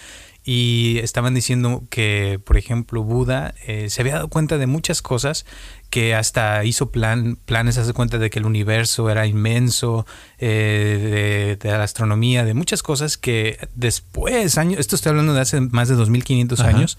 y 0.52 0.98
estaban 1.04 1.36
diciendo 1.36 1.84
que, 1.92 2.42
por 2.44 2.58
ejemplo, 2.58 3.04
Buda 3.04 3.54
eh, 3.68 3.92
se 3.92 4.02
había 4.02 4.16
dado 4.16 4.30
cuenta 4.30 4.58
de 4.58 4.66
muchas 4.66 5.04
cosas 5.04 5.46
que 5.92 6.16
hasta 6.16 6.66
hizo 6.66 6.90
plan, 6.90 7.38
planes, 7.46 7.78
hace 7.78 7.94
cuenta 7.94 8.18
de 8.18 8.32
que 8.32 8.40
el 8.40 8.48
universo 8.48 9.12
era 9.12 9.28
inmenso, 9.28 10.08
eh, 10.40 11.56
de, 11.62 11.70
la 11.70 11.84
astronomía, 11.84 12.46
de 12.46 12.56
muchas 12.56 12.82
cosas 12.82 13.16
que 13.16 13.60
después, 13.76 14.58
años, 14.58 14.80
esto 14.80 14.96
estoy 14.96 15.12
hablando 15.12 15.36
de 15.36 15.42
hace 15.42 15.62
más 15.62 15.88
de 15.88 15.94
2500 15.94 16.62
años, 16.62 16.98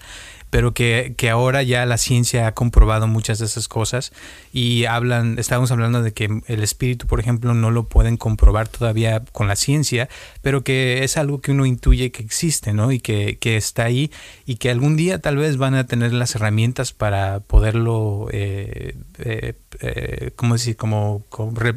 pero 0.51 0.73
que, 0.73 1.15
que, 1.17 1.29
ahora 1.29 1.63
ya 1.63 1.85
la 1.85 1.97
ciencia 1.97 2.45
ha 2.45 2.53
comprobado 2.53 3.07
muchas 3.07 3.39
de 3.39 3.45
esas 3.45 3.67
cosas 3.69 4.11
y 4.51 4.83
hablan, 4.83 5.39
estábamos 5.39 5.71
hablando 5.71 6.03
de 6.03 6.11
que 6.11 6.25
el 6.45 6.61
espíritu, 6.61 7.07
por 7.07 7.21
ejemplo, 7.21 7.53
no 7.53 7.71
lo 7.71 7.85
pueden 7.85 8.17
comprobar 8.17 8.67
todavía 8.67 9.23
con 9.31 9.47
la 9.47 9.55
ciencia, 9.55 10.09
pero 10.41 10.63
que 10.63 11.05
es 11.05 11.15
algo 11.15 11.39
que 11.39 11.51
uno 11.51 11.65
intuye 11.65 12.11
que 12.11 12.21
existe, 12.21 12.73
¿no? 12.73 12.91
Y 12.91 12.99
que, 12.99 13.37
que 13.39 13.55
está 13.55 13.85
ahí 13.85 14.11
y 14.45 14.57
que 14.57 14.69
algún 14.69 14.97
día 14.97 15.19
tal 15.19 15.37
vez 15.37 15.55
van 15.55 15.73
a 15.73 15.87
tener 15.87 16.11
las 16.11 16.35
herramientas 16.35 16.91
para 16.91 17.39
poderlo, 17.39 18.27
eh, 18.33 18.95
eh, 19.19 19.53
eh 19.79 20.31
¿cómo 20.35 20.55
decir? 20.55 20.75
Como, 20.75 21.25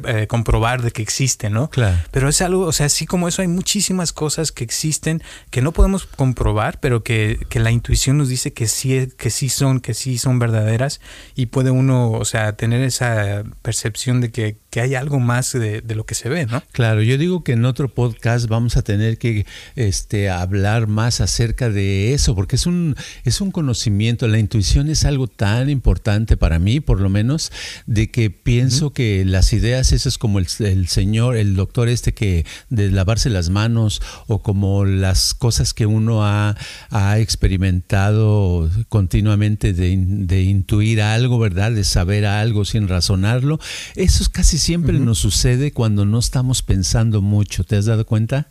eh, 0.07 0.27
comprobar 0.27 0.81
de 0.81 0.91
que 0.91 1.01
existe, 1.01 1.49
¿no? 1.49 1.69
Claro. 1.69 1.97
Pero 2.11 2.27
es 2.27 2.41
algo, 2.41 2.65
o 2.65 2.73
sea, 2.73 2.87
así 2.87 3.05
como 3.05 3.29
eso 3.29 3.41
hay 3.41 3.47
muchísimas 3.47 4.11
cosas 4.11 4.51
que 4.51 4.65
existen 4.65 5.23
que 5.49 5.61
no 5.61 5.71
podemos 5.71 6.05
comprobar, 6.05 6.81
pero 6.81 7.03
que, 7.03 7.39
que 7.47 7.59
la 7.59 7.71
intuición 7.71 8.17
nos 8.17 8.27
dice 8.27 8.51
que 8.51 8.64
que 8.65 8.69
sí, 8.69 9.07
que 9.15 9.29
sí 9.29 9.49
son, 9.49 9.79
que 9.79 9.93
sí 9.93 10.17
son 10.17 10.39
verdaderas 10.39 10.99
y 11.35 11.47
puede 11.47 11.69
uno, 11.69 12.09
o 12.09 12.25
sea, 12.25 12.53
tener 12.53 12.81
esa 12.81 13.43
percepción 13.61 14.21
de 14.21 14.31
que, 14.31 14.57
que 14.75 14.81
hay 14.81 14.93
algo 14.95 15.21
más 15.21 15.53
de, 15.53 15.79
de, 15.79 15.95
lo 15.95 16.05
que 16.05 16.15
se 16.15 16.27
ve, 16.27 16.47
¿no? 16.47 16.61
Claro, 16.73 17.01
yo 17.01 17.17
digo 17.17 17.45
que 17.45 17.53
en 17.53 17.63
otro 17.63 17.87
podcast 17.87 18.47
vamos 18.49 18.75
a 18.75 18.81
tener 18.81 19.17
que 19.17 19.45
este, 19.77 20.29
hablar 20.29 20.87
más 20.87 21.21
acerca 21.21 21.69
de 21.69 22.13
eso, 22.13 22.35
porque 22.35 22.57
es 22.57 22.65
un, 22.65 22.97
es 23.23 23.39
un 23.39 23.51
conocimiento, 23.51 24.27
la 24.27 24.37
intuición 24.37 24.89
es 24.89 25.05
algo 25.05 25.27
tan 25.27 25.69
importante 25.69 26.35
para 26.35 26.59
mí, 26.59 26.81
por 26.81 26.99
lo 26.99 27.07
menos, 27.07 27.53
de 27.85 28.11
que 28.11 28.29
pienso 28.29 28.91
que 28.91 29.23
las 29.23 29.53
ideas, 29.53 29.93
eso 29.93 30.09
es 30.09 30.17
como 30.17 30.39
el, 30.39 30.47
el 30.59 30.89
señor, 30.89 31.37
el 31.37 31.55
doctor 31.55 31.87
este 31.87 32.13
que 32.13 32.45
de 32.67 32.91
lavarse 32.91 33.29
las 33.29 33.49
manos 33.49 34.01
o 34.27 34.41
como 34.41 34.83
las 34.83 35.33
cosas 35.33 35.73
que 35.73 35.85
uno 35.85 36.25
ha, 36.25 36.57
ha 36.89 37.19
experimentado 37.19 38.69
continuamente 38.89 39.71
de, 39.71 40.41
intuir 40.43 41.01
algo, 41.01 41.39
¿verdad? 41.39 41.71
De 41.71 41.85
saber 41.85 42.25
algo 42.25 42.65
sin 42.65 42.89
razonarlo. 42.89 43.57
Eso 43.95 44.25
casi 44.33 44.57
siempre 44.65 44.99
nos 44.99 45.19
sucede 45.19 45.71
cuando 45.71 46.05
no 46.05 46.17
estamos 46.17 46.63
pensando 46.63 47.21
mucho. 47.21 47.63
¿Te 47.63 47.75
has 47.75 47.85
dado 47.85 48.05
cuenta? 48.05 48.47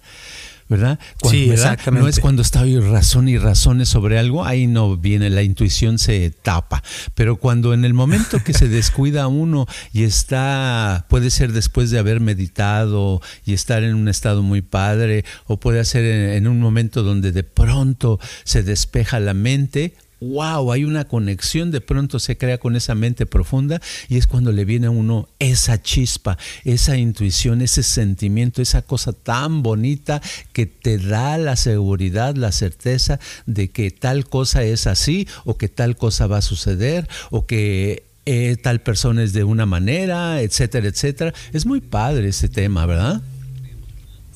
¿verdad? 0.69 0.99
sí, 1.29 1.51
exactamente. 1.51 2.03
No 2.03 2.09
es 2.09 2.21
cuando 2.21 2.41
estoy 2.41 2.79
razón 2.79 3.29
y 3.29 3.37
razones 3.37 3.89
sobre 3.89 4.19
algo, 4.19 4.45
ahí 4.45 4.67
no 4.67 4.97
viene, 4.97 5.29
la 5.29 5.43
intuición 5.43 5.99
se 5.99 6.31
tapa. 6.31 6.83
Pero 7.15 7.37
cuando 7.37 7.75
en 7.75 7.85
el 7.85 7.95
momento 7.95 8.43
que 8.43 8.55
se 8.55 8.69
descuida 8.69 9.27
uno 9.27 9.67
y 9.93 10.05
está, 10.05 11.07
puede 11.09 11.31
ser 11.31 11.53
después 11.53 11.91
de 11.91 11.99
haber 11.99 12.21
meditado 12.21 13.21
y 13.45 13.53
estar 13.53 13.83
en 13.83 13.95
un 13.95 14.09
estado 14.09 14.43
muy 14.43 14.63
padre, 14.63 15.25
o 15.47 15.59
puede 15.59 15.85
ser 15.85 16.05
en 16.05 16.47
un 16.49 16.61
momento 16.61 17.03
donde 17.03 17.33
de 17.33 17.43
pronto 17.43 18.19
se 18.45 18.63
despeja 18.63 19.21
la 19.21 19.35
mente, 19.35 19.95
wow, 20.31 20.73
hay 20.73 20.85
una 20.85 21.05
conexión, 21.05 21.71
de 21.71 21.81
pronto 21.81 22.19
se 22.19 22.37
crea 22.37 22.59
con 22.59 22.77
esa 22.77 22.95
mente 22.95 23.27
profunda 23.27 23.81
y 24.09 24.17
es 24.17 24.27
cuando 24.27 24.53
le 24.53 24.65
viene 24.65 24.87
a 24.87 24.91
uno 24.91 25.29
esa 25.39 25.83
chispa, 25.83 26.39
esa 26.65 26.97
intuición, 26.97 27.63
ese 27.63 27.83
sentimiento, 27.83 28.63
esa 28.63 28.83
cosa 28.83 29.13
tan 29.13 29.63
bonita 29.63 30.21
que 30.53 30.67
te 30.67 30.99
da 30.99 31.39
la 31.39 31.57
seguridad, 31.57 32.37
la 32.37 32.53
certeza 32.53 33.21
de 33.47 33.71
que 33.71 33.91
tal 33.91 34.29
cosa 34.29 34.63
es 34.63 34.87
así 34.87 35.29
o 35.45 35.57
que 35.57 35.69
tal 35.69 35.97
cosa 35.97 36.27
va 36.27 36.39
a 36.39 36.43
suceder 36.43 37.09
o 37.31 37.47
que 37.47 38.05
eh, 38.27 38.57
tal 38.63 38.81
persona 38.81 39.23
es 39.23 39.33
de 39.33 39.45
una 39.45 39.67
manera, 39.67 40.41
etcétera, 40.41 40.89
etcétera. 40.89 41.35
Es 41.53 41.67
muy 41.67 41.81
padre 41.81 42.29
ese 42.29 42.49
tema, 42.49 42.87
¿verdad? 42.87 43.21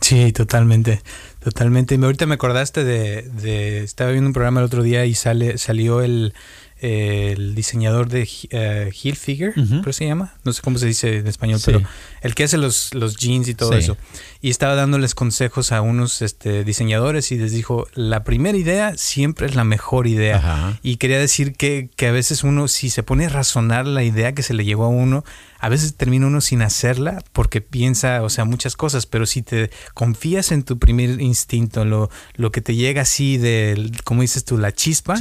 Sí, 0.01 0.33
totalmente. 0.33 1.03
Totalmente. 1.49 1.95
Ahorita 1.95 2.27
me 2.27 2.35
acordaste 2.35 2.85
de, 2.85 3.23
de, 3.23 3.83
Estaba 3.83 4.11
viendo 4.11 4.29
un 4.29 4.35
programa 4.35 4.61
el 4.61 4.67
otro 4.67 4.83
día 4.83 5.07
y 5.07 5.15
sale 5.15 5.57
salió 5.57 6.03
el, 6.03 6.35
el 6.81 7.55
diseñador 7.55 8.09
de 8.09 8.23
uh, 8.23 8.91
Hilfiger, 8.93 9.53
creo 9.55 9.93
se 9.93 10.07
llama. 10.07 10.35
No 10.45 10.53
sé 10.53 10.63
cómo 10.63 10.79
se 10.79 10.87
dice 10.87 11.19
en 11.19 11.27
español, 11.27 11.61
pero 11.65 11.83
el 12.23 12.35
que 12.35 12.45
hace 12.45 12.59
los, 12.59 12.95
los 12.95 13.17
jeans 13.17 13.49
y 13.49 13.55
todo 13.55 13.73
eso. 13.75 13.97
Y 14.41 14.51
estaba 14.51 14.75
dándoles 14.75 15.15
consejos 15.15 15.73
a 15.73 15.81
unos 15.81 16.23
este, 16.23 16.65
diseñadores 16.65 17.33
y 17.33 17.39
les 17.39 17.53
dijo, 17.53 17.89
la 17.95 18.23
primera 18.25 18.57
idea 18.57 18.97
siempre 18.97 19.47
es 19.47 19.55
la 19.55 19.65
mejor 19.65 20.07
idea. 20.07 20.79
Y 20.83 20.97
quería 20.97 21.19
decir 21.19 21.55
que, 21.55 21.91
que, 21.97 22.07
a 22.07 22.13
veces 22.13 22.45
uno, 22.45 22.69
si 22.69 22.91
se 22.91 23.03
pone 23.03 23.27
a 23.27 23.29
razonar 23.29 23.87
la 23.87 24.05
idea 24.05 24.33
que 24.33 24.43
se 24.43 24.55
le 24.55 24.65
llevó 24.65 24.85
a 24.85 24.89
uno, 24.89 25.25
a 25.61 25.69
veces 25.69 25.95
termina 25.95 26.27
uno 26.27 26.41
sin 26.41 26.63
hacerla 26.63 27.23
porque 27.33 27.61
piensa, 27.61 28.23
o 28.23 28.31
sea, 28.31 28.45
muchas 28.45 28.77
cosas, 28.77 29.07
pero 29.07 29.27
si 29.27 29.43
te 29.43 29.71
confías 29.95 30.53
en 30.53 30.63
tu 30.63 30.79
primer 30.79 31.21
instinto, 31.21 31.85
lo, 31.85 32.11
lo 32.35 32.53
que 32.53 32.61
te 32.61 32.77
llega 32.77 33.03
así 33.03 33.39
de, 33.39 33.91
como 34.05 34.23
dices 34.23 34.45
tú, 34.45 34.57
la 34.57 34.73
chispa, 34.73 35.17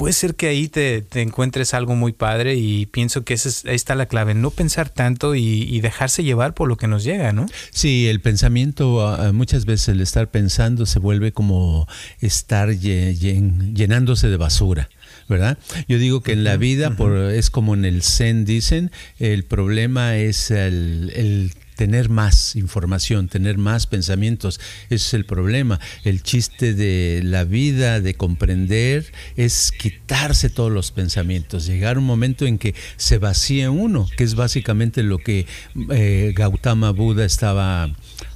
puede 0.00 0.14
ser 0.14 0.34
que 0.34 0.46
ahí 0.46 0.66
te, 0.66 1.04
encuentres 1.12 1.74
algo 1.74 1.94
muy 1.94 2.14
padre 2.14 2.54
y 2.54 2.86
pienso 2.86 3.22
que 3.22 3.34
esa 3.34 3.68
ahí 3.68 3.74
está 3.74 3.94
la 3.94 4.06
clave, 4.06 4.32
no 4.32 4.50
pensar 4.50 4.88
tanto 4.88 5.34
y, 5.34 5.78
dejarse 5.82 6.24
llevar 6.24 6.54
por 6.54 6.68
lo 6.68 6.78
que 6.78 6.88
nos 6.88 7.04
llega, 7.04 7.34
¿no? 7.34 7.44
Sí, 7.70 8.08
el 8.08 8.20
pensamiento, 8.20 9.06
ah, 9.06 9.30
muchas 9.32 9.66
veces 9.66 9.88
el 9.88 10.00
estar 10.00 10.30
pensando 10.30 10.86
se 10.86 11.00
vuelve 11.00 11.32
como 11.32 11.86
estar 12.20 12.70
llenándose 12.70 14.28
de 14.28 14.38
basura. 14.38 14.88
¿verdad? 15.28 15.58
Yo 15.86 15.98
digo 15.98 16.22
que 16.22 16.32
en 16.32 16.44
la 16.44 16.56
vida, 16.56 16.96
por, 16.96 17.16
es 17.16 17.50
como 17.50 17.74
en 17.74 17.84
el 17.84 18.02
Zen 18.02 18.46
dicen, 18.46 18.90
el 19.18 19.44
problema 19.44 20.16
es 20.16 20.50
el, 20.50 21.12
el 21.14 21.52
tener 21.80 22.10
más 22.10 22.56
información, 22.56 23.28
tener 23.28 23.56
más 23.56 23.86
pensamientos. 23.86 24.60
Ese 24.90 24.96
es 24.96 25.14
el 25.14 25.24
problema. 25.24 25.80
El 26.04 26.22
chiste 26.22 26.74
de 26.74 27.22
la 27.24 27.44
vida, 27.44 28.02
de 28.02 28.12
comprender, 28.12 29.10
es 29.38 29.72
quitarse 29.72 30.50
todos 30.50 30.70
los 30.70 30.92
pensamientos, 30.92 31.64
llegar 31.64 31.96
a 31.96 32.00
un 32.00 32.04
momento 32.04 32.44
en 32.44 32.58
que 32.58 32.74
se 32.98 33.16
vacía 33.16 33.70
uno, 33.70 34.06
que 34.18 34.24
es 34.24 34.34
básicamente 34.34 35.02
lo 35.02 35.16
que 35.16 35.46
eh, 35.90 36.34
Gautama 36.36 36.90
Buda 36.90 37.24
estaba 37.24 37.84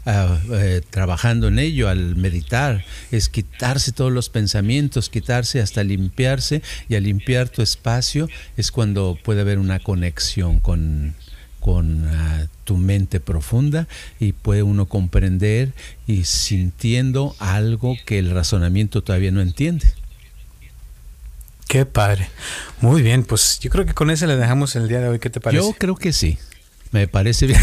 ah, 0.07 0.41
eh, 0.51 0.81
trabajando 0.89 1.49
en 1.49 1.59
ello 1.59 1.91
al 1.91 2.17
meditar, 2.17 2.83
es 3.11 3.29
quitarse 3.29 3.93
todos 3.93 4.11
los 4.11 4.31
pensamientos, 4.31 5.11
quitarse 5.11 5.61
hasta 5.61 5.85
limpiarse 5.85 6.63
y 6.89 6.95
al 6.95 7.03
limpiar 7.03 7.51
tu 7.51 7.61
espacio 7.61 8.27
es 8.57 8.71
cuando 8.71 9.19
puede 9.23 9.43
haber 9.43 9.59
una 9.59 9.81
conexión 9.81 10.61
con 10.61 11.15
con 11.65 12.07
ah, 12.09 12.47
tu 12.65 12.77
mente 12.77 13.21
profunda 13.21 13.89
y 14.21 14.33
puede 14.33 14.63
uno 14.63 14.85
comprender 14.85 15.73
y 16.07 16.25
sintiendo 16.25 17.35
algo 17.39 17.97
que 18.05 18.19
el 18.19 18.33
razonamiento 18.33 19.03
todavía 19.03 19.31
no 19.31 19.41
entiende. 19.41 19.87
Qué 21.67 21.87
padre. 21.87 22.29
Muy 22.83 23.01
bien, 23.01 23.25
pues 23.25 23.61
yo 23.61 23.71
creo 23.71 23.87
que 23.87 23.95
con 23.95 24.11
eso 24.11 24.27
le 24.27 24.37
dejamos 24.37 24.77
el 24.77 24.89
día 24.89 25.01
de 25.01 25.09
hoy. 25.09 25.19
¿Qué 25.19 25.31
te 25.31 25.41
parece? 25.41 25.65
Yo 25.65 25.73
creo 25.73 25.97
que 25.97 26.13
sí. 26.13 26.37
Me 26.95 27.09
parece 27.09 27.49
bien. 27.49 27.59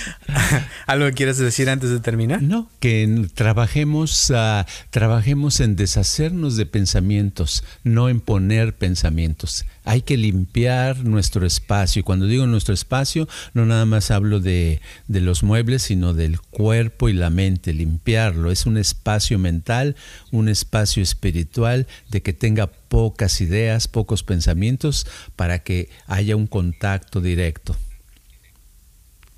¿Algo 0.86 1.04
que 1.06 1.12
quieras 1.12 1.38
decir 1.38 1.68
antes 1.68 1.90
de 1.90 1.98
terminar? 1.98 2.40
No, 2.40 2.70
que 2.78 3.26
trabajemos, 3.34 4.30
uh, 4.30 4.64
trabajemos 4.90 5.58
en 5.58 5.74
deshacernos 5.74 6.56
de 6.56 6.66
pensamientos, 6.66 7.64
no 7.82 8.08
en 8.08 8.20
poner 8.20 8.76
pensamientos. 8.76 9.64
Hay 9.82 10.02
que 10.02 10.16
limpiar 10.16 10.98
nuestro 11.04 11.44
espacio. 11.46 11.98
Y 11.98 12.02
cuando 12.04 12.26
digo 12.26 12.46
nuestro 12.46 12.72
espacio, 12.72 13.28
no 13.54 13.66
nada 13.66 13.86
más 13.86 14.12
hablo 14.12 14.38
de, 14.38 14.80
de 15.08 15.20
los 15.20 15.42
muebles, 15.42 15.82
sino 15.82 16.14
del 16.14 16.40
cuerpo 16.40 17.08
y 17.08 17.12
la 17.12 17.28
mente. 17.28 17.72
Limpiarlo. 17.72 18.52
Es 18.52 18.66
un 18.66 18.76
espacio 18.76 19.40
mental, 19.40 19.96
un 20.30 20.48
espacio 20.48 21.02
espiritual 21.02 21.88
de 22.08 22.22
que 22.22 22.32
tenga 22.32 22.68
pocas 22.68 23.40
ideas, 23.40 23.88
pocos 23.88 24.22
pensamientos, 24.22 25.08
para 25.34 25.58
que 25.58 25.88
haya 26.06 26.36
un 26.36 26.46
contacto 26.46 27.20
directo. 27.20 27.76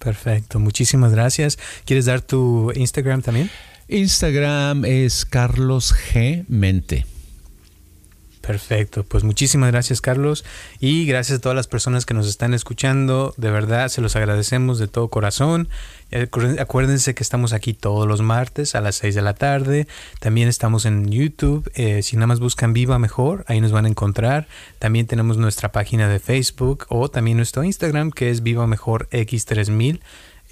Perfecto, 0.02 0.58
muchísimas 0.58 1.12
gracias. 1.12 1.58
¿Quieres 1.84 2.06
dar 2.06 2.22
tu 2.22 2.72
Instagram 2.74 3.22
también? 3.22 3.50
Instagram 3.88 4.84
es 4.84 5.24
Carlos 5.24 5.94
G. 5.94 6.44
Mente. 6.48 7.11
Perfecto, 8.42 9.04
pues 9.04 9.22
muchísimas 9.22 9.70
gracias 9.70 10.00
Carlos. 10.00 10.44
Y 10.80 11.06
gracias 11.06 11.38
a 11.38 11.40
todas 11.40 11.54
las 11.54 11.68
personas 11.68 12.04
que 12.04 12.12
nos 12.12 12.26
están 12.26 12.54
escuchando, 12.54 13.34
de 13.36 13.52
verdad 13.52 13.88
se 13.88 14.00
los 14.00 14.16
agradecemos 14.16 14.80
de 14.80 14.88
todo 14.88 15.08
corazón. 15.08 15.68
Acuérdense 16.58 17.14
que 17.14 17.22
estamos 17.22 17.52
aquí 17.52 17.72
todos 17.72 18.06
los 18.06 18.20
martes 18.20 18.74
a 18.74 18.80
las 18.80 18.96
6 18.96 19.14
de 19.14 19.22
la 19.22 19.34
tarde, 19.34 19.86
también 20.18 20.48
estamos 20.48 20.84
en 20.86 21.08
YouTube, 21.10 21.70
eh, 21.74 22.02
si 22.02 22.16
nada 22.16 22.26
más 22.26 22.40
buscan 22.40 22.72
Viva 22.74 22.98
Mejor, 22.98 23.44
ahí 23.46 23.60
nos 23.60 23.72
van 23.72 23.86
a 23.86 23.88
encontrar, 23.88 24.48
también 24.80 25.06
tenemos 25.06 25.38
nuestra 25.38 25.70
página 25.70 26.08
de 26.08 26.18
Facebook 26.18 26.86
o 26.88 27.08
también 27.08 27.36
nuestro 27.36 27.62
Instagram 27.62 28.10
que 28.10 28.30
es 28.30 28.42
Viva 28.42 28.66
Mejor 28.66 29.08
X3000. 29.10 30.00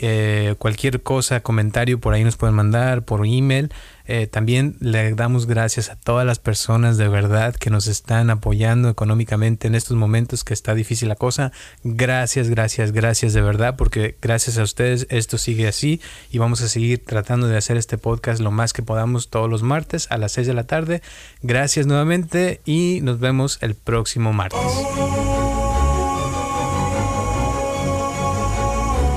Eh, 0.03 0.55
cualquier 0.59 1.03
cosa, 1.03 1.40
comentario 1.40 2.01
por 2.01 2.14
ahí 2.14 2.24
nos 2.24 2.38
pueden 2.38 2.55
mandar 2.57 3.05
por 3.05 3.26
email. 3.26 3.70
Eh, 4.07 4.26
también 4.26 4.76
le 4.80 5.14
damos 5.14 5.46
gracias 5.46 5.90
a 5.90 5.94
todas 5.94 6.26
las 6.26 6.38
personas 6.38 6.96
de 6.96 7.07
verdad 7.07 7.55
que 7.55 7.68
nos 7.68 7.86
están 7.86 8.30
apoyando 8.30 8.88
económicamente 8.88 9.68
en 9.68 9.74
estos 9.74 9.96
momentos 9.96 10.42
que 10.42 10.55
está 10.55 10.74
difícil 10.74 11.09
la 11.09 11.16
cosa. 11.16 11.53
Gracias, 11.84 12.48
gracias, 12.48 12.92
gracias 12.92 13.34
de 13.34 13.42
verdad, 13.42 13.76
porque 13.76 14.16
gracias 14.22 14.57
a 14.57 14.62
ustedes 14.62 15.07
esto 15.11 15.36
sigue 15.36 15.68
así 15.68 16.01
y 16.30 16.38
vamos 16.38 16.62
a 16.62 16.68
seguir 16.68 17.05
tratando 17.05 17.46
de 17.46 17.59
hacer 17.59 17.76
este 17.76 17.98
podcast 17.98 18.40
lo 18.40 18.51
más 18.51 18.72
que 18.72 18.82
podamos 18.82 19.28
todos 19.28 19.51
los 19.51 19.62
martes 19.62 20.07
a 20.11 20.16
las 20.16 20.32
6 20.32 20.46
de 20.46 20.55
la 20.55 20.64
tarde. 20.64 21.03
Gracias 21.42 21.86
nuevamente 21.86 22.62
y 22.64 23.01
nos 23.03 23.20
vemos 23.20 23.59
el 23.61 23.74
próximo 23.74 24.32
martes. 24.32 24.61